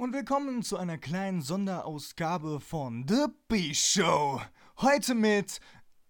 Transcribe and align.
und 0.00 0.12
willkommen 0.12 0.62
zu 0.62 0.76
einer 0.76 0.96
kleinen 0.96 1.42
Sonderausgabe 1.42 2.60
von 2.60 3.04
The 3.08 3.26
B-Show. 3.48 4.40
Heute 4.80 5.16
mit 5.16 5.58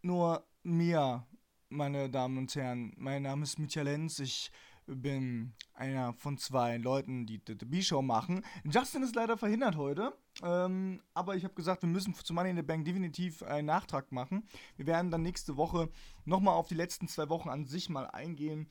nur 0.03 0.46
mir, 0.62 1.26
meine 1.71 2.11
Damen 2.11 2.37
und 2.37 2.55
Herren. 2.55 2.93
Mein 2.99 3.23
Name 3.23 3.45
ist 3.45 3.59
Michael 3.59 3.87
Lenz. 3.87 4.19
Ich 4.19 4.53
bin 4.85 5.55
einer 5.73 6.13
von 6.13 6.37
zwei 6.37 6.77
Leuten, 6.77 7.25
die 7.25 7.41
The 7.47 7.55
B-Show 7.65 8.03
machen. 8.03 8.45
Justin 8.64 9.05
ist 9.05 9.14
leider 9.14 9.38
verhindert 9.38 9.77
heute. 9.77 10.12
Ähm, 10.43 11.00
aber 11.14 11.36
ich 11.36 11.45
habe 11.45 11.55
gesagt, 11.55 11.80
wir 11.80 11.89
müssen 11.89 12.12
zu 12.12 12.34
Money 12.34 12.50
in 12.50 12.57
the 12.57 12.62
Bank 12.62 12.84
definitiv 12.84 13.43
einen 13.43 13.68
Nachtrag 13.68 14.12
machen. 14.12 14.46
Wir 14.77 14.86
werden 14.86 15.11
dann 15.11 15.23
nächste 15.23 15.57
Woche 15.57 15.89
nochmal 16.27 16.57
auf 16.57 16.68
die 16.68 16.75
letzten 16.75 17.09
zwei 17.09 17.30
Wochen 17.30 17.48
an 17.48 17.64
sich 17.64 17.89
mal 17.89 18.07
eingehen. 18.07 18.68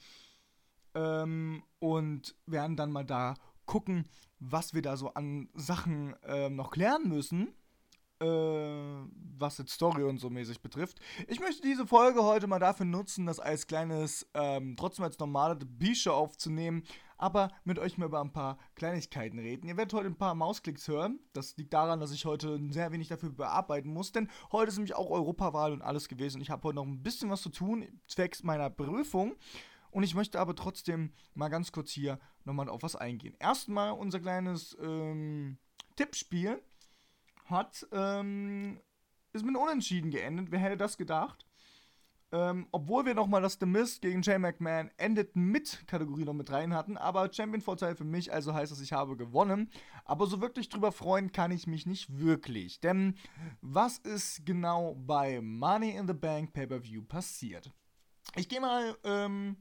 Ähm, 0.93 1.63
und 1.79 2.35
werden 2.45 2.75
dann 2.75 2.91
mal 2.91 3.03
da 3.03 3.33
gucken, 3.67 4.07
was 4.39 4.73
wir 4.73 4.81
da 4.81 4.97
so 4.97 5.13
an 5.13 5.49
Sachen 5.53 6.15
äh, 6.23 6.49
noch 6.49 6.71
klären 6.71 7.07
müssen. 7.07 7.53
Äh, 8.19 8.25
was 9.39 9.59
jetzt 9.59 9.73
Story 9.73 10.01
und 10.01 10.17
so 10.17 10.31
mäßig 10.31 10.59
betrifft. 10.59 10.99
Ich 11.27 11.39
möchte 11.39 11.61
diese 11.61 11.85
Folge 11.85 12.23
heute 12.23 12.47
mal 12.47 12.57
dafür 12.57 12.87
nutzen, 12.87 13.27
das 13.27 13.39
als 13.39 13.67
kleines, 13.67 14.27
ähm, 14.33 14.75
trotzdem 14.75 15.05
als 15.05 15.19
normale 15.19 15.55
B-Show 15.55 16.11
aufzunehmen, 16.11 16.81
aber 17.19 17.51
mit 17.63 17.77
euch 17.77 17.99
mal 17.99 18.07
über 18.07 18.19
ein 18.19 18.33
paar 18.33 18.57
Kleinigkeiten 18.73 19.37
reden. 19.37 19.67
Ihr 19.67 19.77
werdet 19.77 19.93
heute 19.93 20.07
ein 20.07 20.17
paar 20.17 20.33
Mausklicks 20.33 20.87
hören. 20.87 21.19
Das 21.33 21.55
liegt 21.57 21.73
daran, 21.73 21.99
dass 21.99 22.11
ich 22.11 22.25
heute 22.25 22.59
sehr 22.71 22.91
wenig 22.91 23.07
dafür 23.07 23.29
bearbeiten 23.29 23.93
muss, 23.93 24.11
denn 24.11 24.31
heute 24.51 24.69
ist 24.69 24.77
nämlich 24.77 24.95
auch 24.95 25.11
Europawahl 25.11 25.71
und 25.71 25.83
alles 25.83 26.07
gewesen. 26.07 26.41
Ich 26.41 26.49
habe 26.49 26.63
heute 26.63 26.77
noch 26.77 26.85
ein 26.85 27.03
bisschen 27.03 27.29
was 27.29 27.43
zu 27.43 27.49
tun, 27.49 27.85
zwecks 28.07 28.41
meiner 28.41 28.71
Prüfung. 28.71 29.35
Und 29.97 30.03
ich 30.03 30.13
möchte 30.13 30.39
aber 30.39 30.53
trotzdem 30.53 31.11
mal 31.33 31.49
ganz 31.49 31.71
kurz 31.71 31.89
hier 31.89 32.19
nochmal 32.43 32.69
auf 32.69 32.83
was 32.83 32.95
eingehen. 32.95 33.35
Erstmal 33.39 33.93
unser 33.93 34.19
kleines 34.19 34.77
ähm, 34.79 35.57
Tippspiel 35.95 36.61
hat, 37.45 37.83
ähm, 37.91 38.79
ist 39.33 39.43
mit 39.43 39.57
Unentschieden 39.57 40.11
geendet. 40.11 40.51
Wer 40.51 40.59
hätte 40.59 40.77
das 40.77 40.97
gedacht? 40.97 41.47
Ähm, 42.31 42.67
obwohl 42.71 43.07
wir 43.07 43.15
nochmal 43.15 43.41
das 43.41 43.57
The 43.59 43.65
Mist 43.65 44.03
gegen 44.03 44.21
Jay 44.21 44.37
McMahon 44.37 44.91
endet 44.97 45.35
mit 45.35 45.87
Kategorie 45.87 46.25
noch 46.25 46.35
mit 46.35 46.51
rein 46.51 46.75
hatten, 46.75 46.95
aber 46.95 47.33
Champion-Vorteil 47.33 47.95
für 47.95 48.03
mich, 48.03 48.31
also 48.31 48.53
heißt 48.53 48.71
das, 48.71 48.81
ich 48.81 48.93
habe 48.93 49.17
gewonnen. 49.17 49.71
Aber 50.05 50.27
so 50.27 50.41
wirklich 50.41 50.69
drüber 50.69 50.91
freuen 50.91 51.31
kann 51.31 51.49
ich 51.49 51.65
mich 51.65 51.87
nicht 51.87 52.19
wirklich. 52.19 52.81
Denn 52.81 53.15
was 53.61 53.97
ist 53.97 54.45
genau 54.45 54.93
bei 54.93 55.41
Money 55.41 55.95
in 55.95 56.05
the 56.05 56.13
Bank 56.13 56.53
Pay-Per-View 56.53 57.01
passiert? 57.01 57.71
Ich 58.35 58.47
gehe 58.47 58.61
mal 58.61 58.95
ähm, 59.03 59.57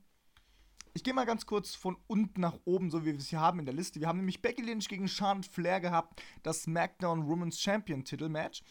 ich 0.97 1.05
gehe 1.05 1.13
mal 1.13 1.27
ganz 1.27 1.45
kurz 1.45 1.75
von 1.75 1.99
unten 2.07 2.41
nach 2.41 2.59
oben, 2.65 2.91
so 2.91 3.03
wie 3.03 3.13
wir 3.13 3.19
es 3.19 3.29
hier 3.29 3.41
haben 3.41 3.59
in 3.59 3.67
der 3.67 3.75
Liste. 3.75 4.01
Wir 4.01 4.09
haben 4.09 4.17
nämlich 4.17 4.41
Becky 4.41 4.63
Lynch 4.63 4.89
gegen 4.89 5.09
Charlotte 5.09 5.51
Flair 5.51 5.79
gehabt, 5.79 6.23
das 6.43 6.63
SmackDown 6.63 7.29
Women's 7.29 7.61
Champion 7.61 8.03
Titelmatch. 8.03 8.63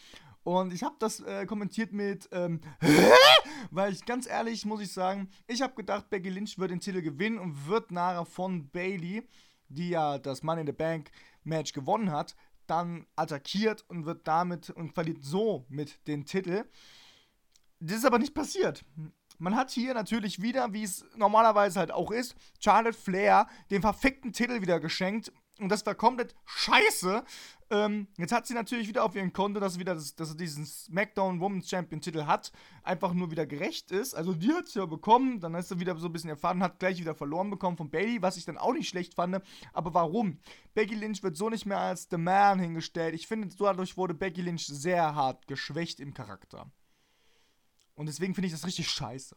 Und 0.44 0.73
ich 0.73 0.82
habe 0.82 0.95
das 0.98 1.20
äh, 1.20 1.45
kommentiert 1.45 1.94
mit, 1.94 2.28
ähm, 2.32 2.62
weil 3.70 3.94
ich 3.94 4.06
ganz 4.06 4.28
ehrlich 4.28 4.66
muss 4.66 4.82
ich 4.82 4.92
sagen, 4.92 5.30
ich 5.45 5.62
habe 5.62 5.76
gedacht, 5.76 6.09
Becky 6.09 6.30
Lynch 6.30 6.58
wird 6.58 6.72
den 6.72 6.80
Titel 6.80 7.04
gewinnen 7.04 7.38
und 7.38 7.67
wird 7.67 7.92
nachher 7.92 8.26
von 8.26 8.70
Bailey, 8.72 9.28
die 9.70 9.89
ja 9.89 10.17
das 10.17 10.42
Money 10.42 10.62
in 10.62 10.67
the 10.67 10.73
Bank 10.73 11.12
Match 11.44 11.73
gewonnen 11.73 12.12
hat, 12.12 12.36
dann 12.66 13.06
attackiert 13.16 13.86
und 13.88 14.08
wird 14.08 14.28
damit 14.28 14.72
und 14.72 14.94
verliert 14.94 15.23
so 15.23 15.67
mit 15.70 16.08
den 16.08 16.26
Titel. 16.26 16.66
Das 17.80 17.98
ist 17.98 18.06
aber 18.06 18.17
nicht 18.17 18.34
passiert. 18.34 18.84
Man 19.38 19.55
hat 19.55 19.72
hier 19.72 19.94
natürlich 19.94 20.41
wieder, 20.41 20.73
wie 20.73 20.83
es 20.83 21.05
normalerweise 21.16 21.80
halt 21.80 21.91
auch 21.91 22.11
ist, 22.11 22.36
Charlotte 22.59 22.97
Flair 22.97 23.47
den 23.72 23.81
verfickten 23.81 24.33
Titel 24.33 24.61
wieder 24.61 24.80
geschenkt. 24.80 25.31
Und 25.59 25.69
das 25.69 25.86
war 25.86 25.95
komplett 25.95 26.36
scheiße. 26.45 27.23
Ähm, 27.69 28.08
jetzt 28.17 28.33
hat 28.33 28.45
sie 28.45 28.53
natürlich 28.53 28.89
wieder 28.89 29.05
auf 29.05 29.16
ihrem 29.16 29.31
Konto, 29.31 29.59
dass 29.59 29.75
sie 29.75 29.80
wieder 29.80 29.95
das, 29.95 30.14
dass 30.16 30.30
sie 30.30 30.38
diesen 30.38 30.66
SmackDown 30.66 31.39
Women's 31.39 31.69
Champion 31.69 32.02
Titel 32.02 32.25
hat, 32.25 32.52
einfach 32.83 33.14
nur 33.14 33.31
wieder 33.31 33.45
gerecht 33.45 33.89
ist. 33.92 34.14
Also 34.14 34.33
die 34.33 34.52
hat 34.52 34.67
sie 34.67 34.80
ja 34.80 34.86
bekommen, 34.86 35.39
dann 35.39 35.55
ist 35.55 35.70
sie 35.70 35.80
wieder 35.80 35.95
so 35.98 36.08
ein 36.08 36.14
bisschen 36.14 36.30
erfahren, 36.30 36.61
hat 36.61 36.80
gleich 36.80 36.99
wieder 36.99 37.15
verloren 37.15 37.49
bekommen 37.49 37.77
von 37.77 37.89
Bailey, 37.89 38.21
was 38.21 38.36
ich 38.36 38.45
dann 38.45 38.58
auch 38.58 38.73
nicht 38.73 38.89
schlecht 38.89 39.15
fand. 39.15 39.42
Aber 39.71 39.93
warum? 39.93 40.39
Becky 40.73 40.95
Lynch 40.95 41.23
wird 41.23 41.37
so 41.37 41.49
nicht 41.49 41.65
mehr 41.65 41.80
als 41.80 42.08
The 42.11 42.17
Man 42.17 42.60
hingestellt. 42.60 43.15
Ich 43.15 43.27
finde, 43.27 43.48
dadurch 43.58 43.95
wurde 43.95 44.14
Becky 44.14 44.42
Lynch 44.42 44.67
sehr 44.67 45.15
hart 45.15 45.48
geschwächt 45.48 46.02
im 46.02 46.14
Charakter. 46.14 46.70
Und 47.95 48.08
deswegen 48.08 48.36
finde 48.36 48.48
ich 48.48 48.54
das 48.54 48.66
richtig 48.66 48.89
scheiße. 48.89 49.36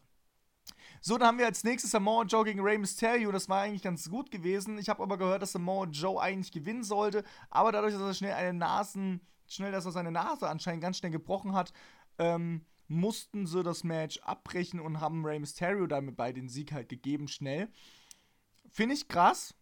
So, 1.01 1.17
dann 1.17 1.29
haben 1.29 1.37
wir 1.37 1.45
als 1.45 1.63
nächstes 1.63 1.91
Samoa 1.91 2.23
Joe 2.23 2.43
gegen 2.43 2.59
Rey 2.59 2.77
Mysterio. 2.77 3.31
Das 3.31 3.49
war 3.49 3.61
eigentlich 3.61 3.81
ganz 3.81 4.09
gut 4.09 4.31
gewesen. 4.31 4.77
Ich 4.77 4.89
habe 4.89 5.01
aber 5.01 5.17
gehört, 5.17 5.41
dass 5.41 5.53
Samoa 5.53 5.85
Joe 5.85 6.21
eigentlich 6.21 6.51
gewinnen 6.51 6.83
sollte. 6.83 7.23
Aber 7.49 7.71
dadurch, 7.71 7.93
dass 7.93 8.01
er 8.01 8.13
schnell 8.13 8.33
eine 8.33 8.57
Nasen, 8.57 9.21
schnell, 9.47 9.71
dass 9.71 9.85
er 9.85 9.91
seine 9.91 10.11
Nase 10.11 10.49
anscheinend 10.49 10.81
ganz 10.81 10.97
schnell 10.97 11.11
gebrochen 11.11 11.53
hat, 11.53 11.73
ähm, 12.17 12.65
mussten 12.87 13.45
sie 13.45 13.63
das 13.63 13.83
Match 13.83 14.19
abbrechen 14.19 14.79
und 14.79 14.99
haben 14.99 15.25
Rey 15.25 15.39
Mysterio 15.39 15.87
damit 15.87 16.17
bei 16.17 16.33
den 16.33 16.49
Sieg 16.49 16.71
halt 16.73 16.89
gegeben, 16.89 17.27
schnell. 17.27 17.69
Finde 18.69 18.95
ich 18.95 19.07
krass. 19.07 19.55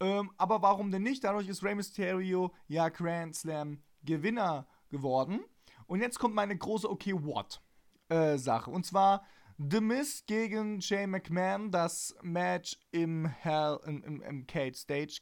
Ähm, 0.00 0.32
aber 0.36 0.62
warum 0.62 0.90
denn 0.90 1.02
nicht? 1.02 1.22
Dadurch 1.24 1.48
ist 1.48 1.62
Rey 1.62 1.74
Mysterio 1.74 2.52
ja 2.66 2.88
Grand 2.88 3.36
Slam 3.36 3.82
Gewinner 4.02 4.66
geworden. 4.90 5.40
Und 5.86 6.00
jetzt 6.00 6.18
kommt 6.18 6.34
meine 6.34 6.56
große 6.56 6.90
Okay, 6.90 7.14
what? 7.14 7.62
Äh, 8.08 8.36
Sache. 8.38 8.70
Und 8.70 8.84
zwar 8.84 9.24
The 9.58 9.80
Miz 9.80 10.24
gegen 10.26 10.80
Jay 10.80 11.06
McMahon, 11.06 11.70
das 11.70 12.14
Match 12.22 12.76
im 12.90 13.26
Hell, 13.26 13.78
im, 13.86 14.20
im, 14.22 14.46
Cage 14.46 14.76
Stage, 14.76 15.20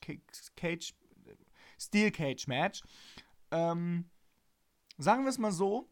Cage, 0.57 0.95
Steel 1.79 2.11
Cage 2.11 2.47
Match. 2.47 2.83
Ähm, 3.51 4.11
sagen 4.99 5.25
wir 5.25 5.31
es 5.31 5.39
mal 5.39 5.53
so, 5.53 5.89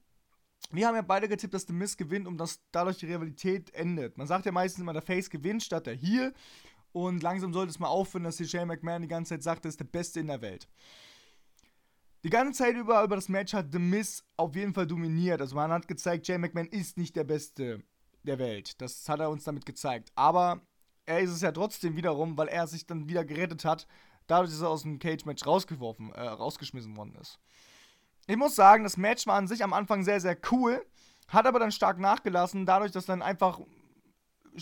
wir 0.73 0.87
haben 0.87 0.95
ja 0.95 1.03
beide 1.03 1.29
getippt, 1.29 1.55
dass 1.55 1.67
The 1.67 1.73
Miz 1.73 1.97
gewinnt 1.97 2.27
und 2.27 2.39
dass 2.39 2.61
dadurch 2.73 2.99
die 2.99 3.07
Rivalität 3.07 3.73
endet. 3.75 4.17
Man 4.17 4.27
sagt 4.27 4.47
ja 4.47 4.53
meistens 4.53 4.81
immer, 4.81 4.93
der 4.93 5.03
Face 5.03 5.31
gewinnt 5.31 5.63
statt 5.63 5.87
der 5.87 5.95
Heel. 5.95 6.35
Und 6.93 7.23
langsam 7.23 7.53
sollte 7.53 7.71
es 7.71 7.79
mal 7.79 7.89
aufhören, 7.89 8.25
dass 8.25 8.39
hier 8.39 8.49
Shane 8.49 8.67
McMahon 8.67 9.03
die 9.03 9.09
ganze 9.09 9.35
Zeit 9.35 9.43
sagt, 9.43 9.65
er 9.65 9.69
ist 9.69 9.81
der 9.81 9.85
Beste 9.85 10.19
in 10.19 10.27
der 10.27 10.43
Welt. 10.43 10.69
Die 12.23 12.31
ganze 12.31 12.65
Zeit 12.65 12.77
über, 12.77 13.03
über 13.03 13.17
das 13.17 13.29
Match 13.31 13.55
hat 13.55 13.73
The 13.73 13.79
Miz 13.79 14.25
auf 14.37 14.55
jeden 14.55 14.75
Fall 14.75 14.87
dominiert. 14.87 15.41
Also 15.41 15.57
man 15.57 15.73
hat 15.73 15.89
gezeigt, 15.89 16.29
Jay 16.29 16.37
McMahon 16.37 16.67
ist 16.67 16.99
nicht 16.99 17.17
der 17.17 17.25
Beste 17.25 17.83
der 18.25 18.39
Welt. 18.39 18.81
Das 18.81 19.09
hat 19.09 19.21
er 19.21 19.31
uns 19.31 19.45
damit 19.45 19.65
gezeigt. 19.65 20.13
Aber 20.15 20.61
er 21.07 21.21
ist 21.21 21.31
es 21.31 21.41
ja 21.41 21.51
trotzdem 21.51 21.97
wiederum, 21.97 22.37
weil 22.37 22.49
er 22.49 22.67
sich 22.67 22.87
dann 22.87 23.09
wieder 23.09 23.25
gerettet 23.25 23.65
hat, 23.65 23.87
dadurch, 24.27 24.51
dass 24.51 24.61
er 24.61 24.69
aus 24.69 24.83
dem 24.83 24.99
Cage-Match 24.99 25.47
rausgeworfen, 25.47 26.13
äh, 26.13 26.21
rausgeschmissen 26.21 26.97
worden 26.97 27.17
ist. 27.21 27.39
Ich 28.27 28.37
muss 28.37 28.55
sagen, 28.55 28.85
das 28.85 28.97
Match 28.97 29.27
war 29.27 29.37
an 29.37 29.49
sich 29.49 29.65
am 29.65 29.73
Anfang 29.73 30.05
sehr, 30.05 30.21
sehr 30.21 30.37
cool, 30.53 30.85
hat 31.29 31.47
aber 31.47 31.59
dann 31.59 31.73
stark 31.73 31.99
nachgelassen, 31.99 32.67
dadurch, 32.67 32.93
dass 32.93 33.07
dann 33.07 33.23
einfach 33.23 33.61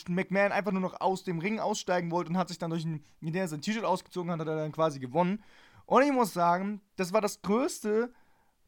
McMahon 0.07 0.53
einfach 0.53 0.73
nur 0.73 0.81
noch 0.81 1.01
aus 1.01 1.25
dem 1.25 1.39
Ring 1.39 1.59
aussteigen 1.59 2.11
wollte 2.11 2.31
und 2.31 2.39
hat 2.39 2.49
sich 2.49 2.59
dann 2.59 2.71
durch 2.71 2.85
ein, 2.85 3.05
indem 3.21 3.43
er 3.43 3.49
sein 3.49 3.61
T-Shirt 3.61 3.85
ausgezogen 3.85 4.31
hat, 4.31 4.41
hat 4.41 4.49
er 4.49 4.57
dann 4.57 4.73
quasi 4.73 5.01
gewonnen. 5.01 5.43
Und 5.88 6.03
ich 6.03 6.12
muss 6.12 6.34
sagen, 6.34 6.82
das 6.97 7.15
war 7.15 7.22
das 7.22 7.41
größte, 7.41 8.12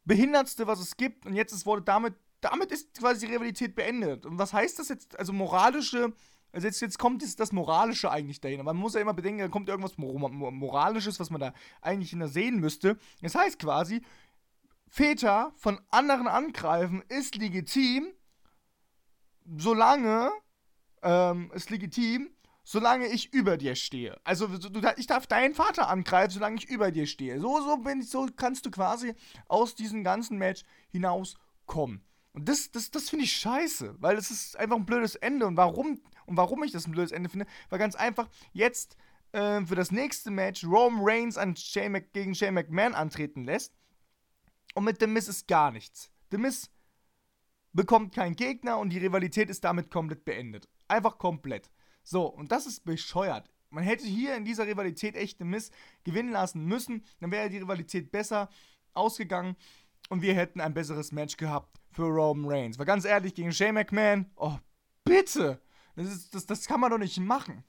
behindertste, 0.07 0.67
was 0.67 0.81
es 0.81 0.97
gibt. 0.97 1.27
Und 1.27 1.35
jetzt 1.35 1.53
ist, 1.53 1.67
wurde 1.67 1.83
damit, 1.83 2.15
damit 2.41 2.73
ist 2.73 2.99
quasi 2.99 3.27
die 3.27 3.35
Rivalität 3.35 3.75
beendet. 3.75 4.25
Und 4.25 4.39
was 4.39 4.55
heißt 4.55 4.79
das 4.79 4.89
jetzt? 4.89 5.19
Also 5.19 5.35
moralische, 5.35 6.15
also 6.51 6.67
jetzt, 6.67 6.81
jetzt 6.81 6.99
kommt 6.99 7.23
das, 7.23 7.37
das 7.37 7.53
Moralische 7.53 8.11
eigentlich 8.11 8.41
dahin. 8.41 8.65
Man 8.65 8.79
muss 8.79 8.95
ja 8.95 9.03
immer 9.03 9.13
bedenken, 9.13 9.41
da 9.41 9.49
kommt 9.49 9.69
irgendwas 9.69 9.99
Moralisches, 9.99 11.21
was 11.21 11.29
man 11.29 11.43
da 11.43 11.53
eigentlich 11.83 12.17
sehen 12.33 12.59
müsste. 12.59 12.97
Das 13.21 13.35
heißt 13.35 13.59
quasi, 13.59 14.01
Väter 14.89 15.53
von 15.57 15.79
anderen 15.91 16.27
angreifen 16.27 17.03
ist 17.11 17.37
legitim, 17.37 18.15
solange 19.59 20.31
ähm, 21.03 21.53
ist 21.55 21.69
legitim, 21.69 22.31
solange 22.71 23.09
ich 23.09 23.35
über 23.35 23.57
dir 23.57 23.75
stehe. 23.75 24.17
Also 24.23 24.47
du, 24.47 24.81
ich 24.97 25.09
darf 25.09 25.27
deinen 25.27 25.57
Vater 25.57 25.89
angreifen, 25.89 26.31
solange 26.31 26.57
ich 26.57 26.69
über 26.69 26.93
dir 26.93 27.09
stehe. 27.09 27.41
So, 27.41 27.61
so, 27.61 27.79
bin 27.79 28.01
ich, 28.01 28.09
so 28.09 28.29
kannst 28.37 28.65
du 28.65 28.71
quasi 28.71 29.13
aus 29.49 29.75
diesem 29.75 30.05
ganzen 30.05 30.39
Match 30.39 30.63
hinauskommen. 30.93 32.01
Und 32.33 32.49
das, 32.49 32.71
das, 32.71 32.93
das 32.93 33.11
finde 33.11 33.25
ich 33.25 33.33
scheiße, 33.33 33.97
weil 33.99 34.17
es 34.17 34.31
ist 34.31 34.57
einfach 34.57 34.77
ein 34.77 34.87
blödes 34.87 35.17
Ende. 35.17 35.49
Und 35.49 35.57
warum, 35.57 36.01
und 36.27 36.37
warum 36.37 36.63
ich 36.63 36.71
das 36.71 36.87
ein 36.87 36.93
blödes 36.93 37.11
Ende 37.11 37.29
finde, 37.29 37.47
weil 37.71 37.81
ganz 37.81 37.97
einfach 37.97 38.29
jetzt 38.53 38.97
äh, 39.33 39.67
für 39.67 39.75
das 39.75 39.91
nächste 39.91 40.31
Match 40.31 40.63
Roman 40.63 41.01
Reigns 41.03 41.39
an 41.39 41.57
Shane 41.57 42.07
gegen 42.13 42.37
Shane 42.37 42.55
McMahon 42.55 42.95
antreten 42.95 43.43
lässt. 43.43 43.75
Und 44.77 44.85
mit 44.85 45.01
The 45.01 45.09
Miz 45.09 45.27
ist 45.27 45.49
gar 45.49 45.73
nichts. 45.73 46.13
The 46.31 46.39
Miz 46.39 46.71
bekommt 47.73 48.15
keinen 48.15 48.37
Gegner 48.37 48.79
und 48.79 48.91
die 48.91 48.99
Rivalität 48.99 49.51
ist 49.51 49.65
damit 49.65 49.91
komplett 49.91 50.25
beendet. 50.25 50.69
Einfach 50.87 51.19
komplett. 51.19 51.69
So, 52.03 52.27
und 52.27 52.53
das 52.53 52.67
ist 52.67 52.85
bescheuert. 52.85 53.51
Man 53.71 53.85
hätte 53.85 54.05
hier 54.05 54.37
in 54.37 54.45
dieser 54.45 54.67
Rivalität 54.67 55.15
echt 55.17 55.41
einen 55.41 55.51
Miss 55.51 55.71
gewinnen 56.03 56.33
lassen 56.33 56.65
müssen. 56.65 57.05
Dann 57.21 57.31
wäre 57.31 57.49
die 57.49 57.59
Rivalität 57.59 58.11
besser 58.11 58.49
ausgegangen 58.93 59.57
und 60.09 60.23
wir 60.23 60.35
hätten 60.35 60.61
ein 60.61 60.75
besseres 60.75 61.13
Match 61.13 61.37
gehabt 61.37 61.81
für 61.93 62.05
Roman 62.05 62.51
Reigns. 62.51 62.79
Weil 62.79 62.87
ganz 62.87 63.05
ehrlich, 63.05 63.35
gegen 63.35 63.53
Shane 63.53 63.75
McMahon, 63.75 64.31
oh, 64.37 64.59
bitte! 65.05 65.61
Das, 65.95 66.07
ist, 66.07 66.35
das, 66.35 66.47
das 66.47 66.67
kann 66.67 66.81
man 66.81 66.91
doch 66.91 66.99
nicht 66.99 67.19
machen. 67.19 67.65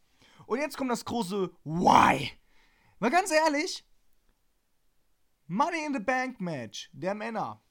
Und 0.46 0.60
jetzt 0.60 0.78
kommt 0.78 0.92
das 0.92 1.06
große 1.06 1.52
Why. 1.64 2.32
Weil 3.00 3.12
ganz 3.12 3.32
ehrlich, 3.32 3.86
Money 5.48 5.86
in 5.86 5.94
the 5.94 6.00
Bank 6.00 6.40
Match 6.40 6.90
der 6.94 7.14
Männer. 7.14 7.62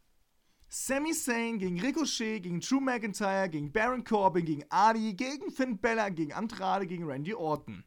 Sami 0.72 1.12
Zayn 1.12 1.58
gegen 1.58 1.81
Ricochet, 1.81 2.44
gegen 2.44 2.61
Drew 2.61 2.81
McIntyre, 2.81 3.49
gegen 3.49 3.72
Baron 3.72 4.05
Corbin, 4.05 4.44
gegen 4.44 4.64
Adi, 4.69 5.14
gegen 5.14 5.50
Finn 5.50 5.78
Bella, 5.78 6.11
gegen 6.11 6.32
Andrade, 6.32 6.87
gegen 6.87 7.05
Randy 7.05 7.34
Orton. 7.34 7.82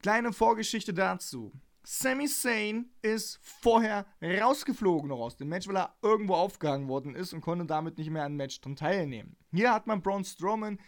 Kleine 0.00 0.32
Vorgeschichte 0.32 0.94
dazu. 0.94 1.52
Sami 1.84 2.26
Zayn 2.26 2.90
ist 3.02 3.38
vorher 3.42 4.06
rausgeflogen 4.22 5.10
noch 5.10 5.20
aus 5.20 5.36
dem 5.36 5.50
Match, 5.50 5.68
weil 5.68 5.76
er 5.76 5.96
irgendwo 6.00 6.32
aufgehangen 6.32 6.88
worden 6.88 7.14
ist 7.14 7.34
und 7.34 7.42
konnte 7.42 7.66
damit 7.66 7.98
nicht 7.98 8.08
mehr 8.08 8.24
an 8.24 8.36
Match 8.36 8.58
dran 8.62 8.74
teilnehmen. 8.74 9.36
Hier 9.52 9.74
hat 9.74 9.86
man 9.86 10.00
Braun 10.00 10.24
Strowman 10.24 10.80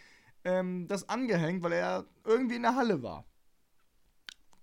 ähm, 0.43 0.87
das 0.87 1.07
angehängt, 1.07 1.61
weil 1.61 1.73
er 1.73 2.07
irgendwie 2.25 2.55
in 2.55 2.63
der 2.63 2.75
Halle 2.75 3.03
war. 3.03 3.25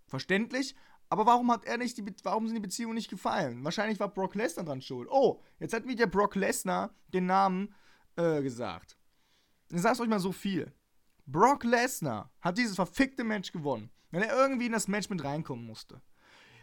Verständlich, 0.09 0.75
aber 1.11 1.27
warum 1.27 1.51
hat 1.51 1.65
er 1.65 1.79
nicht 1.79 1.97
die, 1.97 2.05
warum 2.23 2.47
sind 2.47 2.55
die 2.55 2.61
Beziehungen 2.61 2.95
nicht 2.95 3.11
gefallen? 3.11 3.65
Wahrscheinlich 3.65 3.99
war 3.99 4.09
Brock 4.09 4.35
Lesnar 4.35 4.65
dran 4.65 4.83
schuld. 4.83 5.09
Oh, 5.11 5.43
jetzt 5.59 5.73
hat 5.73 5.87
wieder 5.87 6.07
Brock 6.07 6.35
Lesnar 6.35 6.91
den 7.15 7.27
Namen 7.27 7.75
äh, 8.17 8.43
gesagt. 8.43 8.99
Ich 9.71 9.81
sag's 9.81 10.01
euch 10.01 10.09
mal 10.09 10.21
so 10.21 10.33
viel. 10.33 10.73
Brock 11.27 11.65
Lesnar 11.65 12.31
hat 12.41 12.59
dieses 12.59 12.77
verfickte 12.77 13.25
Match 13.25 13.53
gewonnen, 13.53 13.91
wenn 14.11 14.23
er 14.23 14.35
irgendwie 14.35 14.67
in 14.67 14.73
das 14.73 14.89
Match 14.89 15.09
mit 15.09 15.25
reinkommen 15.25 15.67
musste. 15.67 16.01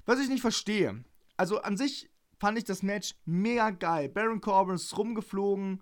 Was 0.05 0.19
ich 0.19 0.29
nicht 0.29 0.41
verstehe. 0.41 1.03
Also 1.37 1.61
an 1.61 1.77
sich 1.77 2.11
fand 2.39 2.57
ich 2.57 2.63
das 2.63 2.83
Match 2.83 3.15
mega 3.25 3.71
geil. 3.71 4.09
Baron 4.09 4.41
Corbin 4.41 4.75
ist 4.75 4.95
rumgeflogen. 4.97 5.81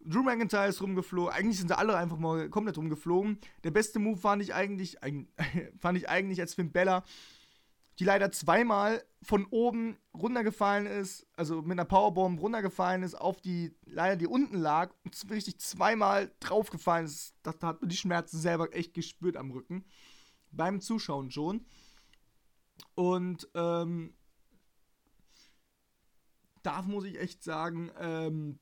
Drew 0.00 0.22
McIntyre 0.22 0.68
ist 0.68 0.80
rumgeflogen. 0.80 1.32
Eigentlich 1.32 1.58
sind 1.58 1.68
sie 1.68 1.76
alle 1.76 1.96
einfach 1.96 2.18
mal 2.18 2.48
komplett 2.50 2.78
rumgeflogen. 2.78 3.38
Der 3.64 3.72
beste 3.72 3.98
Move 3.98 4.18
fand 4.18 4.42
ich 4.42 4.54
eigentlich, 4.54 4.96
fand 5.78 5.98
ich 5.98 6.08
eigentlich 6.08 6.40
als 6.40 6.54
Finn 6.54 6.70
Bella 6.70 7.02
die 7.98 8.04
leider 8.04 8.30
zweimal 8.30 9.04
von 9.22 9.46
oben 9.46 9.98
runtergefallen 10.14 10.86
ist, 10.86 11.26
also 11.36 11.62
mit 11.62 11.72
einer 11.72 11.84
Powerbomb 11.84 12.40
runtergefallen 12.40 13.02
ist, 13.02 13.14
auf 13.14 13.40
die 13.40 13.76
leider 13.84 14.16
die 14.16 14.26
unten 14.26 14.56
lag 14.56 14.94
und 15.04 15.30
richtig 15.30 15.58
zweimal 15.58 16.32
draufgefallen 16.40 17.06
ist. 17.06 17.34
Da 17.42 17.50
hat 17.60 17.80
man 17.80 17.88
die 17.88 17.96
Schmerzen 17.96 18.38
selber 18.38 18.72
echt 18.74 18.94
gespürt 18.94 19.36
am 19.36 19.50
Rücken. 19.50 19.84
Beim 20.50 20.80
Zuschauen 20.80 21.30
schon. 21.30 21.66
Und 22.94 23.48
ähm, 23.54 24.14
da 26.62 26.82
muss 26.82 27.04
ich 27.04 27.18
echt 27.18 27.42
sagen, 27.42 27.90
ähm, 27.98 28.60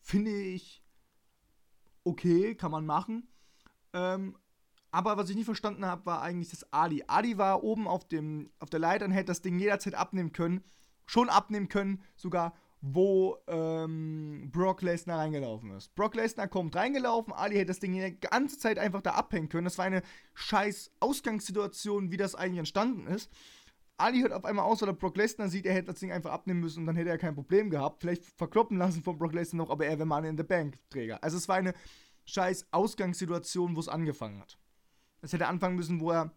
finde 0.00 0.32
ich 0.32 0.82
okay, 2.04 2.54
kann 2.54 2.72
man 2.72 2.86
machen. 2.86 3.28
Ähm, 3.92 4.36
aber 4.92 5.16
was 5.16 5.30
ich 5.30 5.36
nicht 5.36 5.46
verstanden 5.46 5.86
habe, 5.86 6.06
war 6.06 6.22
eigentlich 6.22 6.50
das 6.50 6.70
Adi. 6.72 7.02
Adi 7.06 7.38
war 7.38 7.64
oben 7.64 7.88
auf, 7.88 8.06
dem, 8.06 8.50
auf 8.60 8.70
der 8.70 8.80
Leiter 8.80 9.06
und 9.06 9.12
hätte 9.12 9.26
das 9.26 9.40
Ding 9.40 9.58
jederzeit 9.58 9.94
abnehmen 9.94 10.32
können. 10.32 10.62
Schon 11.06 11.28
abnehmen 11.28 11.68
können, 11.68 12.02
sogar 12.14 12.54
wo 12.82 13.38
ähm, 13.46 14.50
Brock 14.52 14.82
Lesnar 14.82 15.20
reingelaufen 15.20 15.70
ist. 15.70 15.94
Brock 15.94 16.16
Lesnar 16.16 16.48
kommt 16.48 16.74
reingelaufen, 16.74 17.32
Ali 17.32 17.54
hätte 17.54 17.66
das 17.66 17.78
Ding 17.78 17.92
die 17.92 18.20
ganze 18.20 18.58
Zeit 18.58 18.78
einfach 18.78 19.00
da 19.00 19.12
abhängen 19.12 19.48
können. 19.48 19.64
Das 19.64 19.78
war 19.78 19.84
eine 19.84 20.02
scheiß 20.34 20.90
Ausgangssituation, 20.98 22.10
wie 22.10 22.16
das 22.16 22.34
eigentlich 22.34 22.58
entstanden 22.58 23.06
ist. 23.06 23.30
Ali 23.98 24.20
hört 24.20 24.32
auf 24.32 24.44
einmal 24.44 24.64
aus, 24.64 24.82
weil 24.82 24.88
er 24.88 24.94
Brock 24.94 25.16
Lesnar 25.16 25.48
sieht, 25.48 25.64
er 25.64 25.74
hätte 25.74 25.92
das 25.92 26.00
Ding 26.00 26.10
einfach 26.10 26.32
abnehmen 26.32 26.60
müssen 26.60 26.80
und 26.80 26.86
dann 26.86 26.96
hätte 26.96 27.10
er 27.10 27.18
kein 27.18 27.36
Problem 27.36 27.70
gehabt. 27.70 28.00
Vielleicht 28.00 28.24
verkloppen 28.24 28.78
lassen 28.78 29.04
von 29.04 29.16
Brock 29.16 29.32
Lesnar 29.32 29.64
noch, 29.64 29.70
aber 29.70 29.86
er 29.86 29.98
wäre 29.98 30.06
Money 30.06 30.28
in 30.28 30.36
the 30.36 30.42
Bank 30.42 30.76
Träger. 30.90 31.22
Also 31.22 31.36
es 31.36 31.48
war 31.48 31.56
eine 31.56 31.74
scheiß 32.24 32.66
Ausgangssituation, 32.72 33.76
wo 33.76 33.80
es 33.80 33.88
angefangen 33.88 34.40
hat. 34.40 34.58
Es 35.22 35.32
hätte 35.32 35.48
anfangen 35.48 35.76
müssen, 35.76 36.00
wo 36.00 36.10
er, 36.10 36.32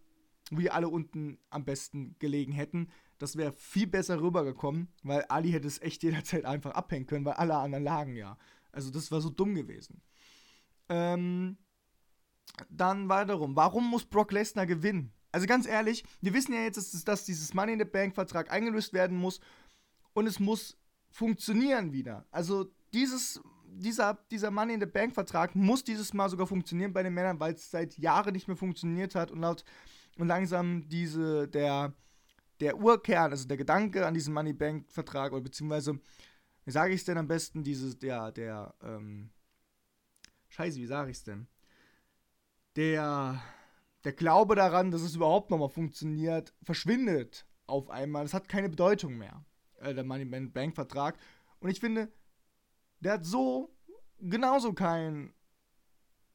wir 0.51 0.73
alle 0.73 0.87
unten 0.87 1.37
am 1.49 1.65
besten 1.65 2.15
gelegen 2.19 2.53
hätten. 2.53 2.89
Das 3.17 3.35
wäre 3.35 3.51
viel 3.51 3.87
besser 3.87 4.21
rübergekommen, 4.21 4.87
weil 5.03 5.25
Ali 5.27 5.51
hätte 5.51 5.67
es 5.67 5.81
echt 5.81 6.03
jederzeit 6.03 6.45
einfach 6.45 6.71
abhängen 6.71 7.07
können, 7.07 7.25
weil 7.25 7.33
alle 7.33 7.55
anderen 7.55 7.83
lagen 7.83 8.15
ja. 8.15 8.37
Also 8.71 8.91
das 8.91 9.11
war 9.11 9.21
so 9.21 9.29
dumm 9.29 9.55
gewesen. 9.55 10.01
Ähm, 10.89 11.57
dann 12.69 13.09
weiterum. 13.09 13.55
Warum 13.55 13.89
muss 13.89 14.05
Brock 14.05 14.31
Lesnar 14.31 14.65
gewinnen? 14.65 15.11
Also 15.31 15.47
ganz 15.47 15.67
ehrlich, 15.67 16.05
wir 16.21 16.33
wissen 16.33 16.53
ja 16.53 16.61
jetzt, 16.61 16.77
dass, 16.77 17.03
dass 17.03 17.25
dieses 17.25 17.53
Money 17.53 17.73
in 17.73 17.79
the 17.79 17.85
Bank 17.85 18.15
Vertrag 18.15 18.51
eingelöst 18.51 18.93
werden 18.93 19.17
muss 19.17 19.41
und 20.13 20.27
es 20.27 20.39
muss 20.39 20.77
funktionieren 21.09 21.91
wieder. 21.91 22.25
Also 22.31 22.71
dieses 22.93 23.41
dieser, 23.75 24.18
dieser 24.31 24.51
Money 24.51 24.74
in 24.74 24.80
the 24.80 24.86
Bank 24.86 25.13
Vertrag 25.13 25.56
muss 25.56 25.83
dieses 25.83 26.13
Mal 26.13 26.30
sogar 26.30 26.48
funktionieren 26.48 26.94
bei 26.94 27.04
den 27.04 27.13
Männern, 27.13 27.39
weil 27.39 27.54
es 27.54 27.69
seit 27.69 27.98
Jahren 27.98 28.33
nicht 28.33 28.48
mehr 28.48 28.57
funktioniert 28.57 29.16
hat 29.16 29.31
und 29.31 29.42
laut 29.42 29.63
und 30.18 30.27
langsam 30.27 30.88
diese, 30.88 31.48
der, 31.48 31.94
der 32.60 32.77
Urkern, 32.77 33.31
also 33.31 33.48
der 33.48 33.57
Gedanke 33.57 34.06
an 34.06 34.13
diesen 34.13 34.33
Money 34.33 34.54
Bank 34.54 34.89
Vertrag 34.89 35.33
oder 35.33 35.42
beziehungsweise, 35.42 36.00
wie 36.63 36.72
sage 36.72 36.94
ich 36.94 37.01
es 37.01 37.06
denn 37.06 37.18
am 37.18 37.27
besten, 37.27 37.63
dieses, 37.63 38.00
der, 38.00 38.31
der, 38.31 38.74
ähm, 38.81 39.30
Scheiße, 40.50 40.80
wie 40.80 40.86
sage 40.86 41.12
ich 41.12 41.18
es 41.18 41.24
denn? 41.24 41.48
Der, 42.77 43.42
der 44.06 44.13
Glaube 44.13 44.56
daran, 44.56 44.92
dass 44.92 45.01
es 45.01 45.16
überhaupt 45.16 45.51
nochmal 45.51 45.69
funktioniert, 45.69 46.54
verschwindet 46.63 47.45
auf 47.68 47.89
einmal. 47.89 48.24
Das 48.24 48.33
hat 48.33 48.48
keine 48.48 48.69
Bedeutung 48.69 49.18
mehr, 49.18 49.44
äh, 49.80 49.94
der 49.94 50.06
Money 50.06 50.25
Bank 50.25 50.75
Vertrag. 50.75 51.18
Und 51.60 51.69
ich 51.69 51.81
finde, 51.81 52.10
der 53.00 53.13
hat 53.13 53.25
so 53.25 53.75
genauso 54.19 54.74
keinen 54.74 55.33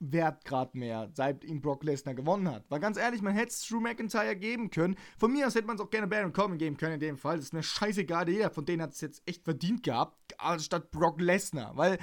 Wertgrad 0.00 0.74
mehr, 0.74 1.10
seit 1.12 1.44
ihm 1.44 1.60
Brock 1.60 1.84
Lesnar 1.84 2.14
gewonnen 2.14 2.50
hat. 2.50 2.64
Weil 2.70 2.80
ganz 2.80 2.96
ehrlich, 2.96 3.20
man 3.20 3.34
hätte 3.34 3.50
es 3.50 3.66
Drew 3.68 3.80
McIntyre 3.80 4.34
geben 4.34 4.70
können. 4.70 4.96
Von 5.18 5.32
mir 5.32 5.46
aus 5.46 5.54
hätte 5.54 5.66
man 5.66 5.76
es 5.76 5.82
auch 5.82 5.90
gerne 5.90 6.06
Baron 6.06 6.32
Corbin 6.32 6.58
geben 6.58 6.78
können 6.78 6.94
in 6.94 7.00
dem 7.00 7.18
Fall. 7.18 7.36
Das 7.36 7.46
ist 7.46 7.52
mir 7.52 7.62
scheißegal. 7.62 8.28
Jeder 8.28 8.50
von 8.50 8.64
denen 8.64 8.82
hat 8.82 8.92
es 8.92 9.02
jetzt 9.02 9.22
echt 9.26 9.44
verdient 9.44 9.82
gehabt, 9.82 10.34
anstatt 10.38 10.90
Brock 10.90 11.20
Lesnar. 11.20 11.76
Weil, 11.76 11.98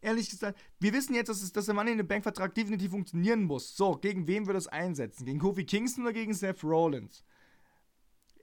ehrlich 0.00 0.30
gesagt, 0.30 0.58
wir 0.80 0.94
wissen 0.94 1.14
jetzt, 1.14 1.28
dass, 1.28 1.42
es, 1.42 1.52
dass 1.52 1.66
der 1.66 1.74
Money 1.74 1.92
in 1.92 1.98
den 1.98 2.08
Bank-Vertrag 2.08 2.54
definitiv 2.54 2.90
funktionieren 2.92 3.44
muss. 3.44 3.76
So, 3.76 3.96
gegen 3.96 4.26
wen 4.26 4.46
wird 4.46 4.56
es 4.56 4.66
einsetzen? 4.66 5.26
Gegen 5.26 5.38
Kofi 5.38 5.64
Kingston 5.64 6.04
oder 6.04 6.14
gegen 6.14 6.32
Seth 6.32 6.64
Rollins? 6.64 7.22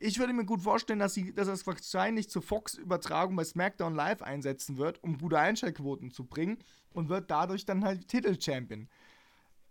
Ich 0.06 0.20
würde 0.20 0.34
mir 0.34 0.44
gut 0.44 0.62
vorstellen, 0.62 1.00
dass, 1.00 1.14
sie, 1.14 1.34
dass 1.34 1.48
das 1.48 1.66
wahrscheinlich 1.66 2.30
zur 2.30 2.42
Fox-Übertragung 2.42 3.38
bei 3.38 3.46
SmackDown 3.46 3.96
Live 3.96 4.22
einsetzen 4.22 4.76
wird, 4.76 5.02
um 5.02 5.18
gute 5.18 5.40
Einschaltquoten 5.40 6.12
zu 6.12 6.26
bringen 6.26 6.58
und 6.92 7.08
wird 7.08 7.32
dadurch 7.32 7.66
dann 7.66 7.86
halt 7.86 8.10
Titel-Champion. 8.10 8.90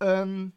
Ähm, 0.00 0.54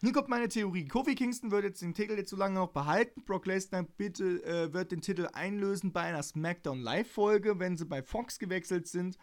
hier 0.00 0.12
kommt 0.12 0.28
meine 0.28 0.46
Theorie. 0.46 0.86
Kofi 0.86 1.16
Kingston 1.16 1.50
wird 1.50 1.64
jetzt 1.64 1.82
den 1.82 1.92
Titel 1.92 2.12
jetzt 2.12 2.30
so 2.30 2.36
lange 2.36 2.54
noch 2.54 2.70
behalten. 2.70 3.24
Brock 3.24 3.46
Lesnar 3.46 3.82
bitte 3.82 4.44
äh, 4.44 4.72
wird 4.72 4.92
den 4.92 5.00
Titel 5.00 5.26
einlösen 5.32 5.92
bei 5.92 6.02
einer 6.02 6.22
SmackDown 6.22 6.78
Live-Folge. 6.78 7.58
Wenn 7.58 7.76
sie 7.76 7.84
bei 7.84 8.00
Fox 8.00 8.38
gewechselt 8.38 8.86
sind, 8.86 9.18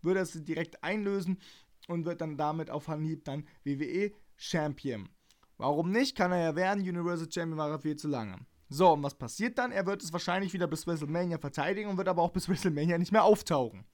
wird 0.00 0.16
er 0.16 0.24
sie 0.24 0.44
direkt 0.44 0.82
einlösen 0.82 1.42
und 1.88 2.06
wird 2.06 2.22
dann 2.22 2.38
damit 2.38 2.70
auf 2.70 2.88
Anhieb 2.88 3.26
dann 3.26 3.46
WWE 3.64 4.12
Champion. 4.38 5.10
Warum 5.58 5.90
nicht? 5.90 6.16
Kann 6.16 6.32
er 6.32 6.40
ja 6.40 6.56
werden. 6.56 6.82
Universal 6.82 7.30
Champion 7.30 7.58
war 7.58 7.68
er 7.68 7.78
viel 7.78 7.96
zu 7.96 8.08
lange. 8.08 8.38
So, 8.72 8.92
und 8.92 9.02
was 9.02 9.14
passiert 9.14 9.58
dann? 9.58 9.72
Er 9.72 9.86
wird 9.86 10.02
es 10.02 10.12
wahrscheinlich 10.12 10.52
wieder 10.52 10.66
bis 10.66 10.86
WrestleMania 10.86 11.38
verteidigen 11.38 11.90
und 11.90 11.96
wird 11.98 12.08
aber 12.08 12.22
auch 12.22 12.32
bis 12.32 12.48
WrestleMania 12.48 12.98
nicht 12.98 13.12
mehr 13.12 13.24
auftauchen. 13.24 13.84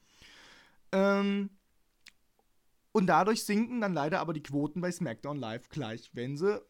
Ähm, 0.92 1.50
und 2.92 3.06
dadurch 3.06 3.44
sinken 3.44 3.80
dann 3.80 3.94
leider 3.94 4.20
aber 4.20 4.32
die 4.32 4.42
Quoten 4.42 4.80
bei 4.80 4.90
SmackDown 4.90 5.38
Live 5.38 5.68
gleich, 5.68 6.10
wenn 6.14 6.36
sie 6.36 6.60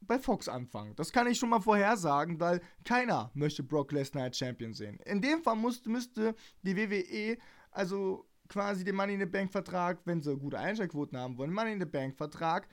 bei 0.00 0.18
Fox 0.18 0.48
anfangen. 0.48 0.94
Das 0.96 1.12
kann 1.12 1.26
ich 1.26 1.38
schon 1.38 1.48
mal 1.48 1.60
vorhersagen, 1.60 2.38
weil 2.38 2.60
keiner 2.84 3.30
möchte 3.34 3.62
Brock 3.62 3.92
Lesnar 3.92 4.24
als 4.24 4.38
Champion 4.38 4.72
sehen. 4.72 5.00
In 5.04 5.20
dem 5.20 5.42
Fall 5.42 5.56
musste, 5.56 5.88
müsste 5.88 6.34
die 6.62 6.76
WWE 6.76 7.38
also 7.70 8.26
quasi 8.48 8.84
den 8.84 8.94
Money 8.94 9.14
in 9.14 9.20
the 9.20 9.26
Bank 9.26 9.50
Vertrag, 9.50 9.98
wenn 10.04 10.22
sie 10.22 10.36
gute 10.36 10.58
Einschaltquoten 10.58 11.18
haben 11.18 11.36
wollen, 11.38 11.52
Money 11.52 11.72
in 11.72 11.80
the 11.80 11.86
Bank 11.86 12.16
Vertrag 12.16 12.68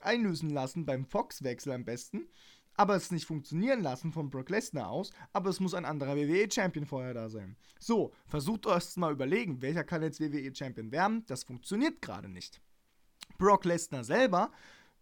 einlösen 0.00 0.50
lassen 0.50 0.86
beim 0.86 1.04
Fox-Wechsel 1.04 1.72
am 1.72 1.84
besten 1.84 2.28
aber 2.78 2.94
es 2.94 3.10
nicht 3.10 3.26
funktionieren 3.26 3.82
lassen 3.82 4.12
von 4.12 4.30
Brock 4.30 4.50
Lesnar 4.50 4.88
aus, 4.88 5.10
aber 5.32 5.50
es 5.50 5.58
muss 5.58 5.74
ein 5.74 5.84
anderer 5.84 6.16
WWE-Champion 6.16 6.86
vorher 6.86 7.12
da 7.12 7.28
sein. 7.28 7.56
So, 7.80 8.12
versucht 8.24 8.66
euch 8.66 8.96
mal 8.96 9.12
überlegen, 9.12 9.60
welcher 9.60 9.82
kann 9.82 10.02
jetzt 10.02 10.20
WWE-Champion 10.20 10.92
werden, 10.92 11.24
das 11.26 11.42
funktioniert 11.42 12.00
gerade 12.00 12.28
nicht. 12.28 12.60
Brock 13.36 13.64
Lesnar 13.64 14.04
selber 14.04 14.52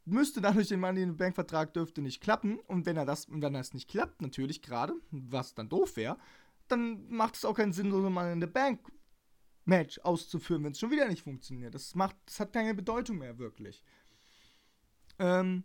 müsste 0.07 0.41
dadurch 0.41 0.69
den 0.69 0.81
Money 0.81 1.03
in 1.03 1.11
the 1.11 1.17
Bank 1.17 1.35
Vertrag 1.35 1.75
dürfte 1.75 2.01
nicht 2.01 2.23
klappen 2.23 2.59
und 2.61 2.87
wenn 2.87 2.97
er 2.97 3.05
das 3.05 3.27
wenn 3.31 3.53
das 3.53 3.75
nicht 3.75 3.91
klappt 3.91 4.23
natürlich 4.23 4.63
gerade, 4.63 4.95
was 5.11 5.55
dann 5.55 5.69
doof 5.69 5.97
wäre, 5.97 6.17
dann 6.69 7.07
macht 7.11 7.37
es 7.37 7.45
auch 7.45 7.55
keinen 7.55 7.75
Sinn 7.75 7.91
so 7.91 8.05
ein 8.05 8.13
Money 8.13 8.33
in 8.33 8.41
the 8.41 8.47
Bank 8.47 8.81
Match 9.67 9.99
auszuführen, 9.99 10.65
wenn 10.65 10.73
es 10.73 10.79
schon 10.79 10.91
wieder 10.91 11.09
nicht 11.09 11.25
funktioniert. 11.25 11.75
Das 11.75 11.95
macht 11.95 12.17
das 12.25 12.41
hat 12.41 12.55
keine 12.55 12.73
Bedeutung 12.73 13.19
mehr 13.19 13.39
wirklich. 13.39 13.83
Ähm 15.19 15.65